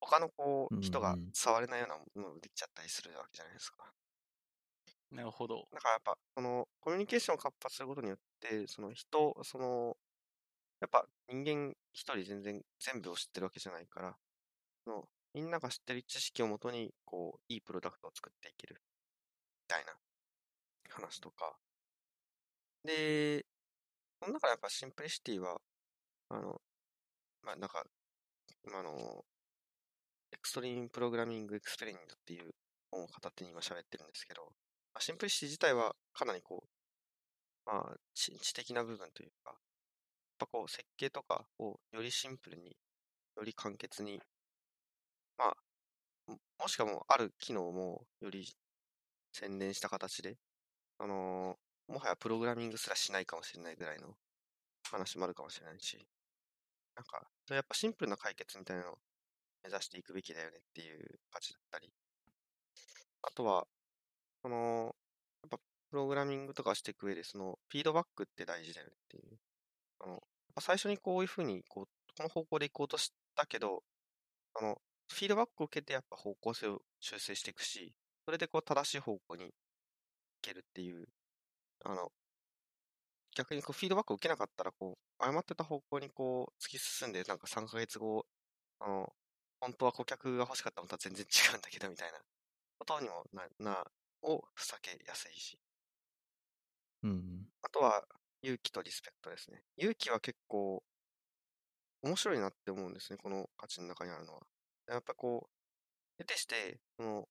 [0.00, 3.94] 他のこう、人が触れないようなものができちゃったりするわけじゃないですか。
[5.14, 5.66] なるほど。
[5.72, 9.96] だからやっぱ、その、コミュニケーションを活発することによって、その人、その、
[10.80, 14.16] やっぱ人間一人全然全部を知ってるわけじゃないから、
[14.84, 18.76] そのみんなが知ってる知識をもとに、こう、いいプロダクトを作っていける、
[19.64, 19.94] みたいな
[20.90, 21.56] 話とか。
[22.84, 23.44] で、
[24.20, 25.60] その中でやっぱ simplicity は、
[26.30, 26.60] あの、
[27.42, 27.84] まあ、なんか、
[28.74, 29.24] あの、
[30.32, 32.54] Extreme Programming Explained っていう
[32.90, 34.52] 本を片手に今喋ってるんですけど、
[35.00, 36.64] simplicity 自体はかなりこ
[37.66, 39.56] う、まあ、知知的な部分というか、やっ
[40.38, 42.76] ぱこう、設計とかをよりシンプルに、
[43.36, 44.20] より簡潔に、
[45.38, 45.56] まあ、
[46.26, 48.46] ももしくはもある機能もより
[49.32, 50.36] 洗練した形で、
[50.98, 54.16] あのーもはやプログラミングすらしないかもしれないぐらいの
[54.90, 55.98] 話もあるかもしれないし、
[56.96, 58.98] なんか、やっぱシンプルな解決みたいなのを
[59.62, 61.92] 目指していくべきだよねっていう価値だったり、
[63.22, 63.66] あとは、
[64.44, 64.94] その、
[65.42, 65.56] やっぱ
[65.90, 69.38] プログラミングとかしていく上で、その、フィードバックって大事だよねっていう。
[70.00, 70.22] あの、
[70.60, 71.86] 最初にこういうふうに、こう、
[72.16, 73.82] この方向で行こうとしたけど、
[74.54, 74.76] あの、
[75.10, 77.94] フィードバックを受けてやっぱ方向性を修正していくし、
[78.26, 79.52] それでこう正しい方向に行
[80.42, 81.08] けるっていう、
[81.84, 82.12] あの、
[83.36, 88.26] 逆にこうフィードバックを受けなかったら、こう、誤ってた方向にこう、突き進んで、なんか3ヶ月後、
[88.80, 89.12] あの、
[89.60, 92.18] 本当は顧客が欲しかったのとは全然違うんだけど、みたいな
[92.78, 93.84] ことにもな、な、
[94.24, 95.58] を避けやすいし。
[97.02, 97.46] うん。
[97.62, 98.06] あとは、
[98.42, 99.62] 勇気とリスペクトですね。
[99.76, 100.82] 勇気は結構、
[102.02, 104.40] 面白いなって思うんですね、この価値の中にあるのは。
[104.88, 107.28] やっぱこう、得てして、その、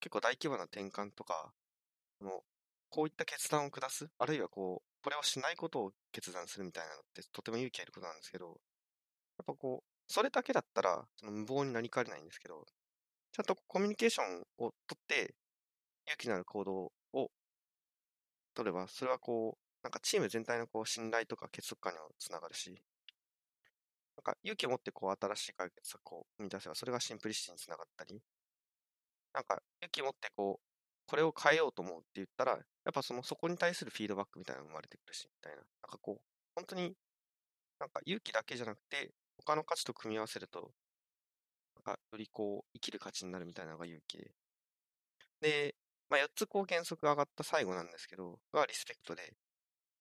[0.00, 1.52] 結構大規模な転換とか、
[2.18, 2.42] その、
[2.90, 8.60] こういった決断を下す、あるいはこう、これをしないことを決断するみたいなのって、とても勇気あることなんですけど、
[9.38, 12.66] やっぱこう、それだけだったら、その無謀になりかねないんですけど、
[13.32, 15.34] ちゃんとコミュニケーションをとって、
[16.08, 17.30] 勇気のある行動を
[18.54, 22.82] 取れば、それはこう、なんかチーム全体のこう信頼とか結束感にもつながるし、
[24.16, 28.20] なんか勇気を持ってこう新しい解決策を生み出せば、それがシンプリシティにつながったり、
[29.32, 30.64] なんか勇気を持ってこう、
[31.06, 35.58] これを変えようと思うって言ったら、やっぱそのそこに対するフィードバックみたいなのが生まれてくるし、みたいな。
[35.58, 36.22] なんかこう、
[36.54, 36.94] 本当に
[37.80, 40.72] なんか勇気だけじゃなくて、他の価値と組み合わせると、
[41.76, 44.32] なんかよりこう生きる価値になるみたいなのが勇気で。
[45.40, 45.74] で、
[46.10, 49.34] まあ、4つこう原則が上がった最後なんですけど、がリスペクトで、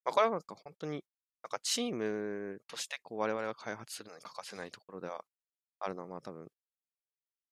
[0.05, 1.03] まあ、これはなんか本当に、
[1.43, 5.23] なんかチームとしてこう我々が開発するのに欠かせないところでは
[5.79, 6.47] あるのは、まあ多分、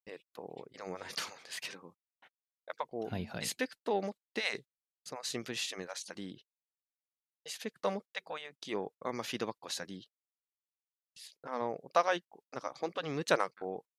[0.05, 1.91] えっ、と、異論はないと思うんですけど、やっ
[2.77, 3.41] ぱこう、はいはい。
[3.41, 4.63] リスペクトを持って、
[5.03, 6.45] そのシンプリシティを目指したり、
[7.43, 10.09] リスペクトを持ってこう勇気を、あまあ、フィードバックをしたり、
[11.43, 13.95] あの、お互いなんか本当に無茶な、こう、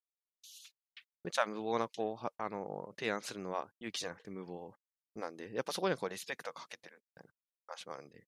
[1.26, 4.76] 無茶無謀な、こう、はあの、提案するのは勇気じゃなくて無謀
[5.16, 7.32] なんで、やっぱそこにはこうリスペクトがかけてるみたいな
[7.66, 8.26] 話もあるんで、やっ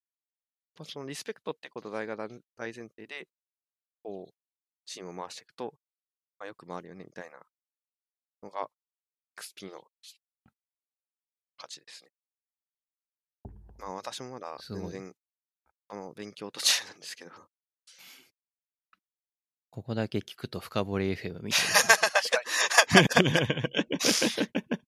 [0.74, 3.28] ぱそのリスペクトってこと大が大大前提で、
[4.02, 4.32] こう、
[4.84, 5.74] チームを回していくと、
[6.40, 7.38] まあ、よく回るよね、みたいな
[8.42, 8.66] のが、
[9.36, 9.84] XP の
[11.56, 12.10] 価値ですね。
[13.78, 15.14] まあ私もまだ全然、
[15.86, 17.30] あの、勉強途中なんですけど、
[19.70, 22.57] ここだけ聞くと深掘り FM みた 確かに。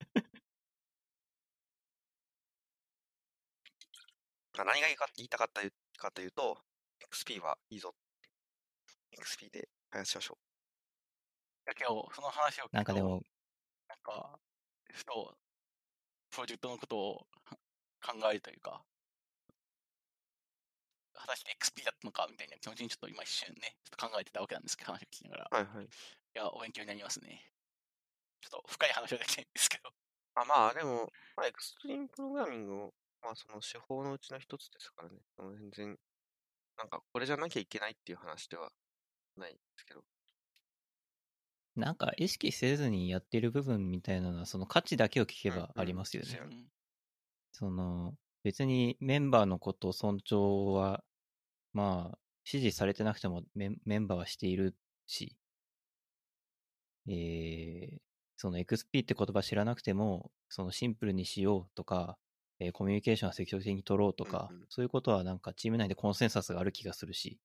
[4.65, 5.63] 何が言いか言いたかった
[5.99, 6.63] かというと、
[7.13, 7.95] XP はいいぞ。
[9.13, 10.39] XP で開発しましょ
[11.67, 13.23] だけど、その話を聞くとなんかでも、
[13.89, 14.39] なんか、
[14.93, 15.37] ふと、
[16.31, 17.27] プロジェクトのことを
[18.01, 18.83] 考えるというか、
[21.15, 25.59] 果たして XP だったのかみたいな気持ちにちょっと今一瞬ね、ちょっと考えてたわけなんですけど、話を聞きながら。
[25.59, 25.85] はいはい。
[25.85, 25.89] い
[26.35, 27.51] や、お勉強になりますね。
[28.41, 29.91] ちょっと深い話はできないんですけど。
[30.35, 35.17] あ、まあでも、まあ、エクストリームプログラミングも、まあその手法のうちの一つですからね。
[35.37, 35.99] その全然、
[36.79, 38.71] なんかこれじゃなきゃいけないっていう話では
[39.37, 40.03] ないですけど。
[41.77, 46.39] なんか意識せずにやってる部分みたいなのは、その価値だけを聞けばありますよね。
[46.41, 46.71] うんうんうん
[47.53, 51.05] その、別にメンバーのことを尊重は、
[51.73, 54.75] まあ、指示されてなくてもメンメンバーはしている
[55.07, 55.37] し、
[57.09, 57.99] えー、
[58.41, 62.17] その XP って言葉知らなくても、そのシンプルにしようとか、
[62.59, 67.39] えーコミュニケーションは積極的に取ろうとか、うんうんそういうことはなんかチーム内でコンセンサスがある気がするし、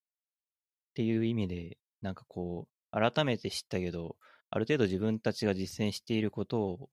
[0.91, 4.15] っていう意味で、なんかこう、改めて知ったけど、
[4.49, 6.89] ある程度自分たちが実践していることを、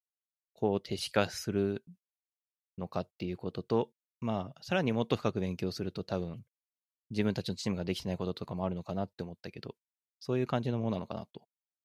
[0.53, 1.85] こう、手視化する
[2.79, 6.43] のかっていうことと、まあ、さらにもっと深く勉強すると多分、
[7.11, 9.77] 自分たちのチームができてないこととかもあるのかなって思ったけど、
[10.19, 11.43] そういう感じのものなのかなと、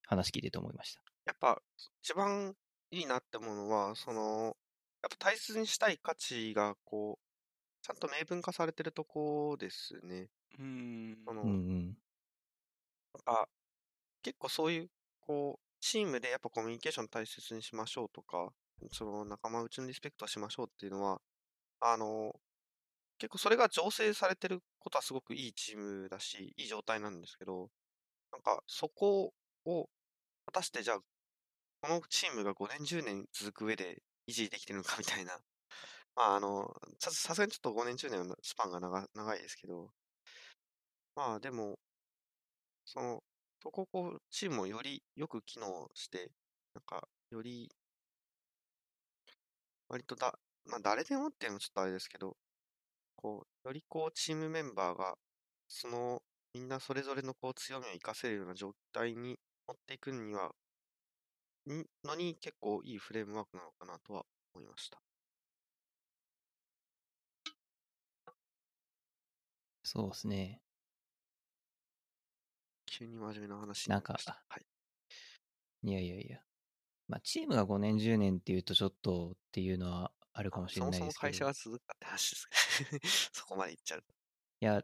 [0.08, 1.17] 話聞いてて思いました。
[1.28, 1.62] やっぱ、
[2.02, 2.56] 一番
[2.90, 4.58] いいなって思うのは、その、
[5.04, 7.26] やっぱ大切にしたい価値が、こう、
[7.84, 10.30] ちゃんと明文化されてるとこですね。
[10.60, 11.18] うーん。
[11.26, 11.54] その、うんう
[11.94, 11.98] ん。
[13.26, 13.48] あ、
[14.24, 14.92] 結構そういう、
[15.22, 18.54] こう、チームでやっぱコミュニケーション大切にしましょうとか、
[18.92, 21.22] その仲間内のリスペクトはしましょうっていうのは、
[21.82, 22.34] あの、
[23.20, 27.72] 結構それが醸成されてることはすごくいいチームだし、いい状態なんですけど、
[28.32, 29.34] なんかそこ
[29.66, 29.90] を、
[30.48, 31.00] 果たしてじゃあ、
[31.82, 35.40] このチームが5年、10年続く上で維持できてるのかみたいな。
[36.16, 39.92] まあ、あの、ささすがにちょっと5年、10年のスパンが長長いですけど、
[41.16, 41.78] まあでも、
[42.86, 43.24] その、
[43.62, 46.32] そここ、チームをよりよく機能して、
[46.74, 47.70] なんか、より、
[49.90, 52.38] 割とだ、まあ誰でもっていうのもちょっとあれですけど、
[53.16, 55.16] こう、よりこう、チームメンバーが、
[55.68, 56.24] その、
[56.54, 60.54] みんなそれぞれのこう、強みを活かせるような状態に持っていくには、
[62.04, 65.02] のに結構いいフレームワークなのかなとは思いました。
[69.84, 70.62] そうですね。
[72.86, 74.44] 急に真面目な話になんかなりました。
[74.50, 74.66] はい。
[75.84, 76.40] いやいやいや。
[77.08, 81.34] まあ、チームが5年、10年っていうとちょっとっていうのはあるかもしれないそもですけど。
[81.34, 83.00] そも会社が続くかって話ですね。
[83.34, 84.14] そこまで言っちゃうと。
[84.60, 84.84] いや、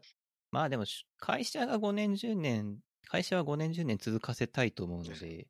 [0.50, 5.48] まあでもし、会社が5年、10年、会社は5年、10年続かせたいと思うの で、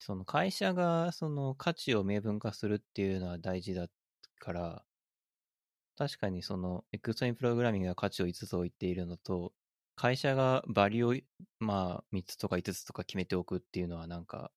[0.00, 3.88] その会社がその価値を明文化するっていうのは大事だ
[4.40, 4.84] から、
[5.96, 9.52] 確かにそのエクストリームプログラミングが価値を5つ置いているのと、
[9.96, 11.24] 会社がバリューを、
[11.58, 14.52] まあ、3つとか5つとか決めておくっていうのはなんか、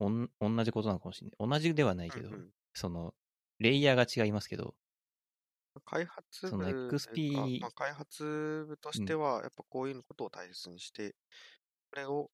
[0.00, 1.48] おん同じことなのかもしれない。
[1.48, 2.34] 同じではないけど、うん。
[2.34, 3.14] うんその、
[3.58, 4.76] レイヤーが違いますけど、
[5.84, 11.16] 開発その部というか XP まあ、開発部としては、やっぱこういうことを大切にして、
[11.92, 12.30] これを、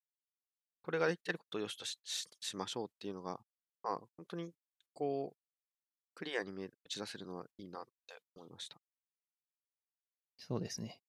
[0.87, 3.41] これができてることを良しとしししましょうっていうのが、
[3.83, 4.53] まあ、本当に、
[4.95, 5.37] こう、
[6.15, 8.77] クリアに見え打ち出せるのはいいなって思いました。
[10.37, 11.01] そうですね。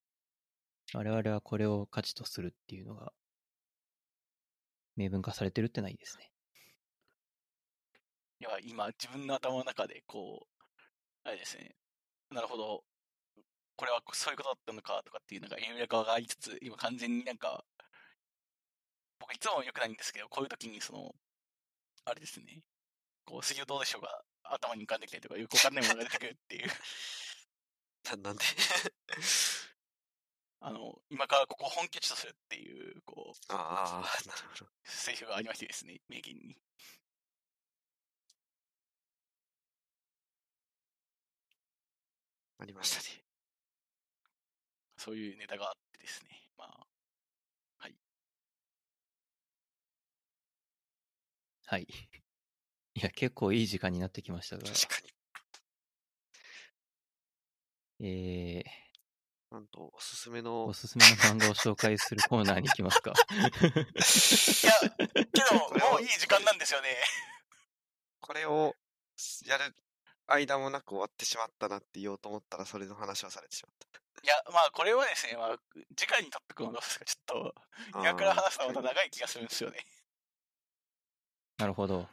[0.95, 3.14] 我々はこれを価値とするっていうのが、
[4.95, 6.32] 明文化されてるってのはいいですね。
[8.40, 10.64] いや、今、自分の頭の中で、こう、
[11.24, 11.76] あれですね、
[12.32, 12.84] なるほど、
[13.76, 17.64] これはそういうことだったのかとかっていうのが、有力がありつつ、今完全になんか、
[19.19, 21.15] 僕いつも良くないんですけど、こういう時にその、
[22.06, 22.64] あれですね、
[23.26, 26.69] こう、水曜どうでしょうが頭に浮かんできたりとか、よくわかんないものが出てくるっていう、
[28.03, 28.45] ななんで？
[30.60, 34.72] あの、今からここを本拠地とするっていう、こう、ああ、なるほど。
[34.84, 36.57] セリフがありましてですね、名言に。
[42.60, 43.23] ありましたね。
[44.98, 46.86] そういうネタがあってですね、まあ、
[51.69, 51.88] はい。
[52.95, 55.14] いや、結構いい時間になってきましたが、確かに。
[58.07, 63.11] えー、なんと、おすすめのお、すすめの漫画を紹介するコーナーに行きますか。
[63.11, 63.14] い
[64.65, 64.80] や、
[65.26, 65.57] けど、
[65.91, 66.95] もういい時間なんですよね。
[68.22, 68.73] これを
[69.45, 69.76] やる
[70.27, 73.99] 間もなく終わってしまったなって言おうと思ったら、それの話をされてしまった。
[74.23, 75.57] いや、まあ、これはですね、まあ、
[75.98, 77.56] 次回にトピックのどうですか、ちょっと、
[77.99, 79.85] 今から話すのはまた長い気がするんですよね。
[81.58, 82.08] なるほど。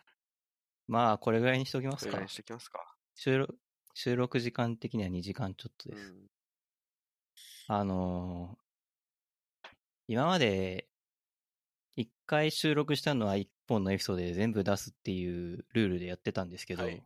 [0.86, 2.28] まあ、これぐらいにしておきますれぐらいに。
[2.30, 2.94] しておきますか。
[3.14, 3.58] 収録
[3.96, 6.02] 収録時間的には2時間ちょっとです。
[6.10, 6.26] うん。
[7.68, 8.64] あのー
[10.06, 10.86] 今まで、
[11.96, 17.02] 一回収録したのは一本のエピソードで全部出すっていうルールでやってたんですけど、はい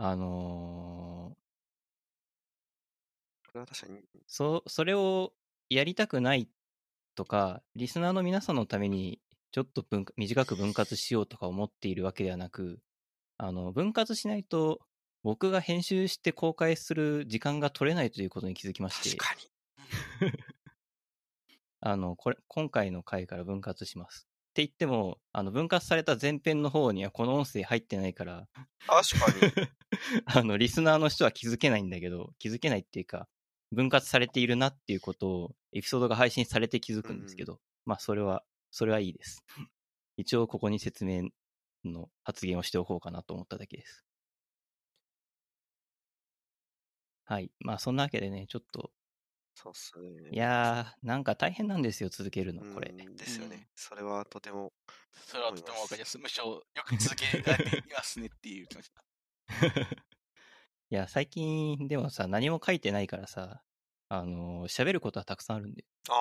[0.00, 1.36] あの
[3.58, 5.32] れは確かに、そ、それを
[5.68, 6.48] やりたくない
[7.14, 12.80] とか、リスナーの皆さんのためにちょっと分短く分割しようとか思っているわけではなく、
[13.38, 14.80] あの、分割しないと、
[15.22, 20.32] 僕が編集して公開する時間が取れないということに気づきまして、確かに。
[21.80, 24.28] あの、これ、今回の回から分割します。
[24.50, 28.48] って言っても、あの、分割された前編の方にはこの音声入ってないから、
[28.86, 29.68] 確かに。
[30.26, 33.28] あの、リスナーの人は気づけないんだけど、気づけないっていうか、
[33.70, 39.44] 分割されているなっていうことを、エピソードが配信されて気づくんですけど、まあ、それは、それはいいです。
[40.16, 41.28] 一応、ここに説明
[41.84, 44.04] の発言をしておこうかなと思っただけです。
[47.24, 47.50] はい。
[47.60, 48.90] まあ、そんなわけでね、ちょっと、
[49.54, 50.30] そうっすね。
[50.30, 52.90] いやー、なんか大変なんですよ、続けるの、これ。
[52.96, 53.68] うんですようんね。
[53.74, 54.72] それはとても、
[55.26, 56.20] それはとてもわかりやすい。
[56.20, 58.90] むしろ、よく続けられていますねっていう気持ち。
[60.90, 63.62] いや、最近でもさ、何も書いてないからさ、
[64.10, 65.84] あのー喋ることはたくさんあるんで。
[66.08, 66.14] あ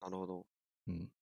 [0.00, 0.46] あ、なるほど。
[0.88, 1.12] うん。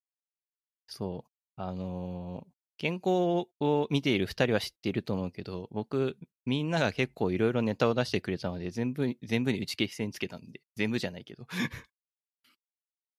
[0.89, 1.31] そう。
[1.57, 6.17] あのー原稿を見ている二人は知っていると思うけど、僕、
[6.47, 11.49] みんなが結構いろいろネタを出してくれたので、全部、全部に打ち消し線つけたんで、全部じゃないけど。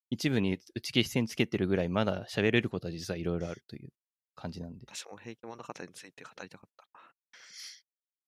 [0.10, 3.92] 一部に打ち消し線つけてるぐらい、まだ喋れることは実はいろいろあるという
[4.34, 4.86] 感じなんで。
[4.88, 7.14] 私も平家物語について語りたかったな。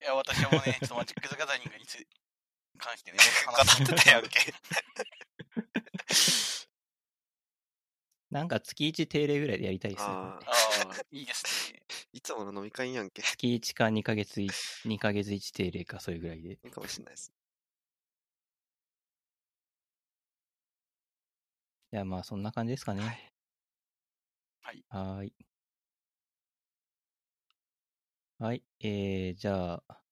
[0.02, 2.06] いや、私もね、ちょっとマジック・ザ・ガザリングについ
[2.78, 4.54] 関してね、語ってたやんけ。
[8.32, 10.16] なんか月1定例ぐらいでやりたいですね。
[10.16, 11.82] あ あ、いいですね。
[12.14, 13.22] いつもの飲み会やんけ。
[13.22, 16.58] い月1か2ヶ月1、2ヶ月1定例か、それぐらいで。
[16.64, 17.34] いかもしれないです。
[21.92, 23.34] いや、まあ、そんな感じですかね。
[24.62, 24.84] はい。
[24.90, 25.34] はーい。
[28.40, 28.64] はい。
[28.80, 30.04] えー、じゃあ、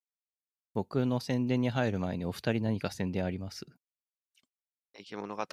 [0.74, 3.66] 僕の宣伝に入る前にお二人何か宣伝あります？
[4.94, 5.46] 平家物語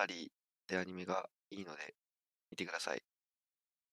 [0.66, 1.94] でアニメがいいので、
[2.50, 3.02] 見てください。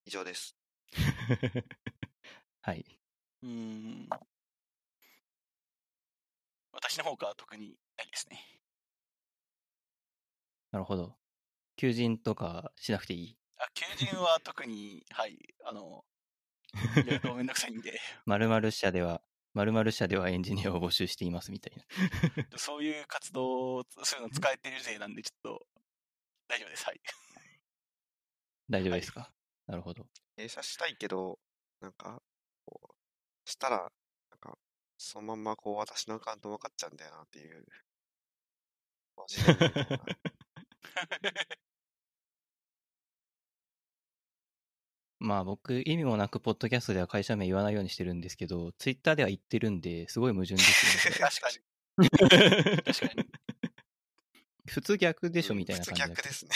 [0.06, 0.54] 以上です。
[2.62, 3.00] はい。
[3.42, 4.10] うーん。
[6.74, 8.60] 私の方から特にないですね。
[10.72, 11.16] なるほど。
[11.78, 13.38] 求人とかしなくていい？
[13.58, 16.04] あ、求人は特に、はい、あの、
[17.04, 19.22] いろいろめんどくさいんで、 〇〇社では、
[19.54, 21.84] 〇〇社ではエンジニアを募集していますみたいな。
[22.58, 25.68] そういう活動、そういうの使えてるぜなんで、ちょっと、
[26.48, 26.86] 大丈夫です。
[26.86, 27.02] はい。
[28.70, 29.32] 大丈夫ですか、
[29.68, 30.08] なるほど。
[30.38, 31.40] 閉鎖したいけど、
[31.80, 32.22] なんか、
[32.66, 33.92] こう、したら、
[34.32, 34.58] なんか、
[34.98, 37.66] そのまんまこう私のアカウント分かっちゃうんだよなっていう。
[45.24, 52.84] まあ僕、意味もなく、ポッドキャストでは会社名言わないようにしてるんですけど、ツイッターでは言ってるんで、すごい矛盾ですよね確かに。
[52.84, 53.30] 確かに。
[54.68, 56.52] 普通逆でしょうんみたいな感じ普通逆ですね。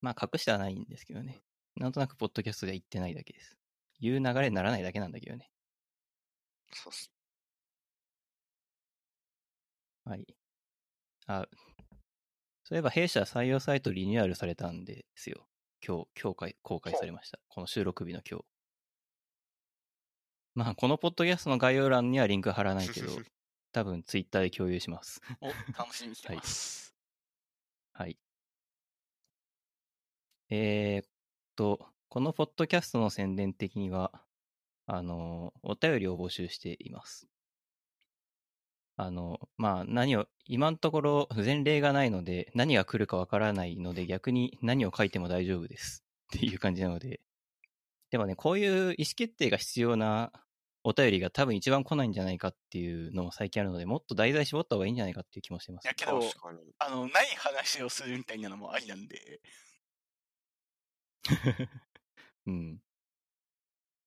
[0.00, 1.40] まあ隠してはないんですけどね。
[1.76, 3.56] なんとなくポッドキャストでは言ってないだけです。
[4.00, 5.50] 言う流れにならないだけなんだけどね。
[6.72, 7.10] そうっす。
[10.04, 10.26] はい。
[11.26, 11.46] あ、
[12.64, 15.46] そういえば弊社採用サイトリニューアルされたんですよ。
[15.86, 17.38] 今日、今日公開されました。
[17.48, 18.44] この収録日の今日。
[20.54, 23.06] まあ、このポッドキャストの概要欄にはリンク貼らないけど、
[23.72, 25.20] 多分ツイッターで共有します。
[25.40, 25.46] お、
[25.78, 26.94] 楽しみにしてます。
[30.50, 31.08] えーっ
[31.56, 34.12] と、このポッドキャストの宣伝的には、
[34.86, 37.28] あの、お便りを募集しています。
[38.96, 46.02] あの、まあ、何を、今のところ前例がないので、何が来るかわからないので、逆に何を書いても大丈夫です。
[46.34, 47.20] っていう感じなので。
[48.10, 50.32] でもね、こういう意思決定が必要な
[50.82, 55.94] お便りが多分一番来ないんじゃないかっていうのも最近あるので、もっと題材絞った方がいいんじゃないかっていう気もしてますいや、。
[55.94, 56.58] けど、確かに。
[56.78, 59.40] あの、ない話をするみたいなのもありなんで、
[62.46, 62.80] うん。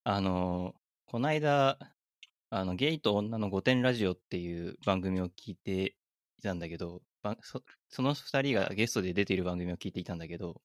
[0.03, 0.75] あの、
[1.05, 1.77] こないだ、
[2.49, 5.95] あの、ゲイと女の御殿ラジオっていう番組を聞いて
[6.39, 10.61] いたんだけど、ばそその二人がゲストで出ている番組を聞いていたんだけど、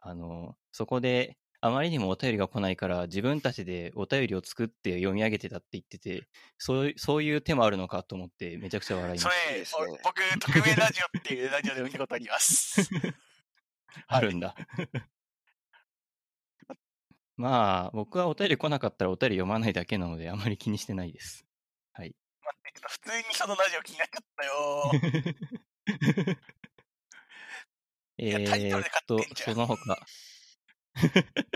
[0.00, 6.28] あの、そこで、あまりにもお便りが来ないから、自分たちでお便りを作って読み上げてたって言ってて、
[6.58, 9.50] そういうそういう手もあるのかと思って、めちゃくちゃ笑いまそした。
[9.50, 12.82] れ、いいですねお僕、匿名ラジオっていうラジオで見たことあります。
[14.06, 14.54] あるんだ。
[17.36, 21.44] まあ、僕はお便り来なかったらお便り読まないだけなので、あまり気にしてないです。
[21.92, 22.14] はい。
[22.42, 24.90] 待って、普通にそのラジオ気になっちゃったよ。
[28.18, 28.48] えっ
[29.06, 29.98] とその他。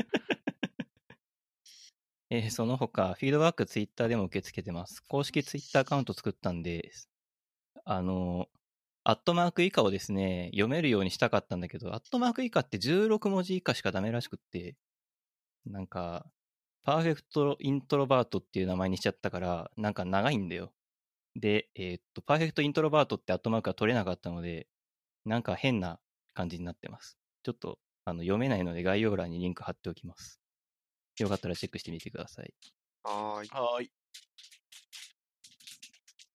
[2.33, 5.01] えーその他、フィードバックツイッターでも受け付けてます。
[5.01, 6.93] 公式ツイッターアカウント作ったんで、
[7.85, 8.49] あの、
[9.03, 14.77] アットマーク以下をですね、読めるようにしたかったんだけど、アットマーク以下って16文字以下しかダメらしくって、
[15.67, 16.31] なんか、
[16.83, 20.73] Perfect Introvert っていう名前にしちゃったから、なんか長いんだよ。
[21.37, 24.69] で、えーっと、 Perfect Introvert ってアットマークが取れなかったので、
[25.25, 26.01] なんか変な
[26.35, 27.19] 感じになってます。
[27.43, 30.41] ちょっと、あの、読めないので概要欄にリンク貼っておきます。
[31.19, 32.55] よかったらチェックしてみてください。
[33.05, 33.49] はーい。
[33.49, 33.93] はーい。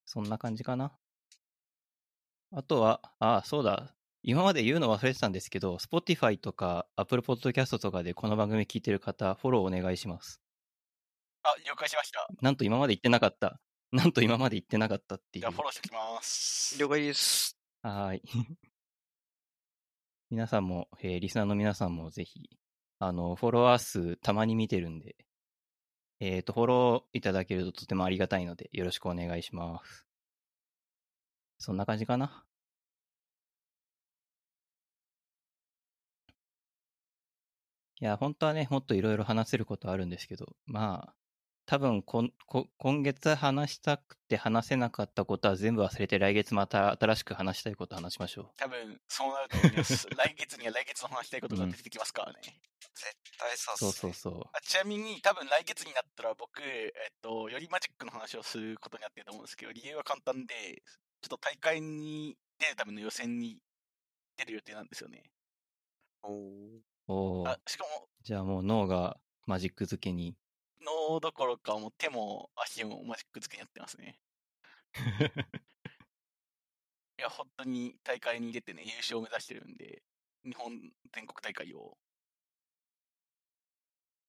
[0.05, 0.97] そんな感じかな。
[2.51, 3.94] あとは、あ、そうだ。
[4.27, 10.41] 今まで言うの忘れてたんですけど、Spotify とか Apple Podcast とかでこの番組聞いてる方、フォローお願いします。
[11.43, 12.27] あ、了解しました。
[12.41, 13.59] なんと今まで言ってなかった。
[13.91, 15.51] なんと今まで言ってなかったっていうじゃあ、。
[15.51, 16.75] フォローしておきます。
[16.79, 17.55] 了解です。
[17.83, 18.21] はーい。
[20.31, 22.49] 皆さんも、えーリスナーの皆さんもぜひ、
[22.97, 25.15] あの、フォロワー数たまに見てるんで、
[26.19, 30.07] えっ、と、フォローいただけるととてもありがたいので、よろしくお願いします。
[31.59, 32.43] そんな感じかな。
[38.01, 41.15] いや、本当はね、もっといろいろ話せることあるんですけど、まあ、
[41.65, 50.07] 多分こんこ、今月話したくて話せなかったことは全部忘れて、来月また新しく話したいこと話しましょ多分、そうなると思います。
[50.15, 52.39] 来月には来月の話したいことが出てきますからね。
[52.93, 53.77] 絶対そうう。
[53.77, 56.91] そうそうそあちなみに、多分来月になったら僕、えっ
[57.21, 60.83] と、よりマジックの話をすることになってると思うんですけど、理由は簡単で、
[61.21, 63.57] ちょっと大会に出るための予選に
[64.37, 65.31] 出る予定なんですよね。
[66.21, 66.94] お。
[67.07, 67.59] おおあ。
[67.67, 70.35] しかも、じゃあもう脳がマジック漬けに。
[70.81, 74.19] 脳どころか、もう手も足もマジック付けにやってますね。
[77.17, 80.03] いや、本当に大会に出てね、優勝を目指してるんで、
[80.43, 80.71] 日本
[81.13, 81.97] 全国大会を。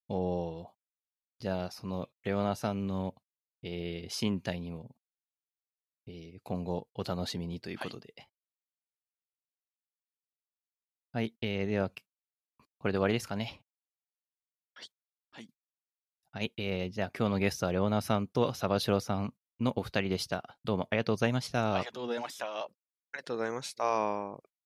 [0.09, 0.73] おお。
[1.39, 3.15] じゃあ、その、レオナさんの、
[3.61, 4.95] えー身体にも、
[6.05, 8.29] えー今後お楽しみにということで。
[11.11, 11.91] はい、えーでは、
[12.79, 13.61] これで終わりですかね。
[14.73, 14.91] はい
[15.31, 15.49] はい。
[16.31, 20.57] はい、えーじゃあ今日のゲストはレオナさんとサバシロさんのお二人でした。
[20.63, 21.75] どうもありがとうございました。
[21.75, 22.45] ありがとうございました。
[22.63, 22.69] あ
[23.13, 24.56] りがとうございました。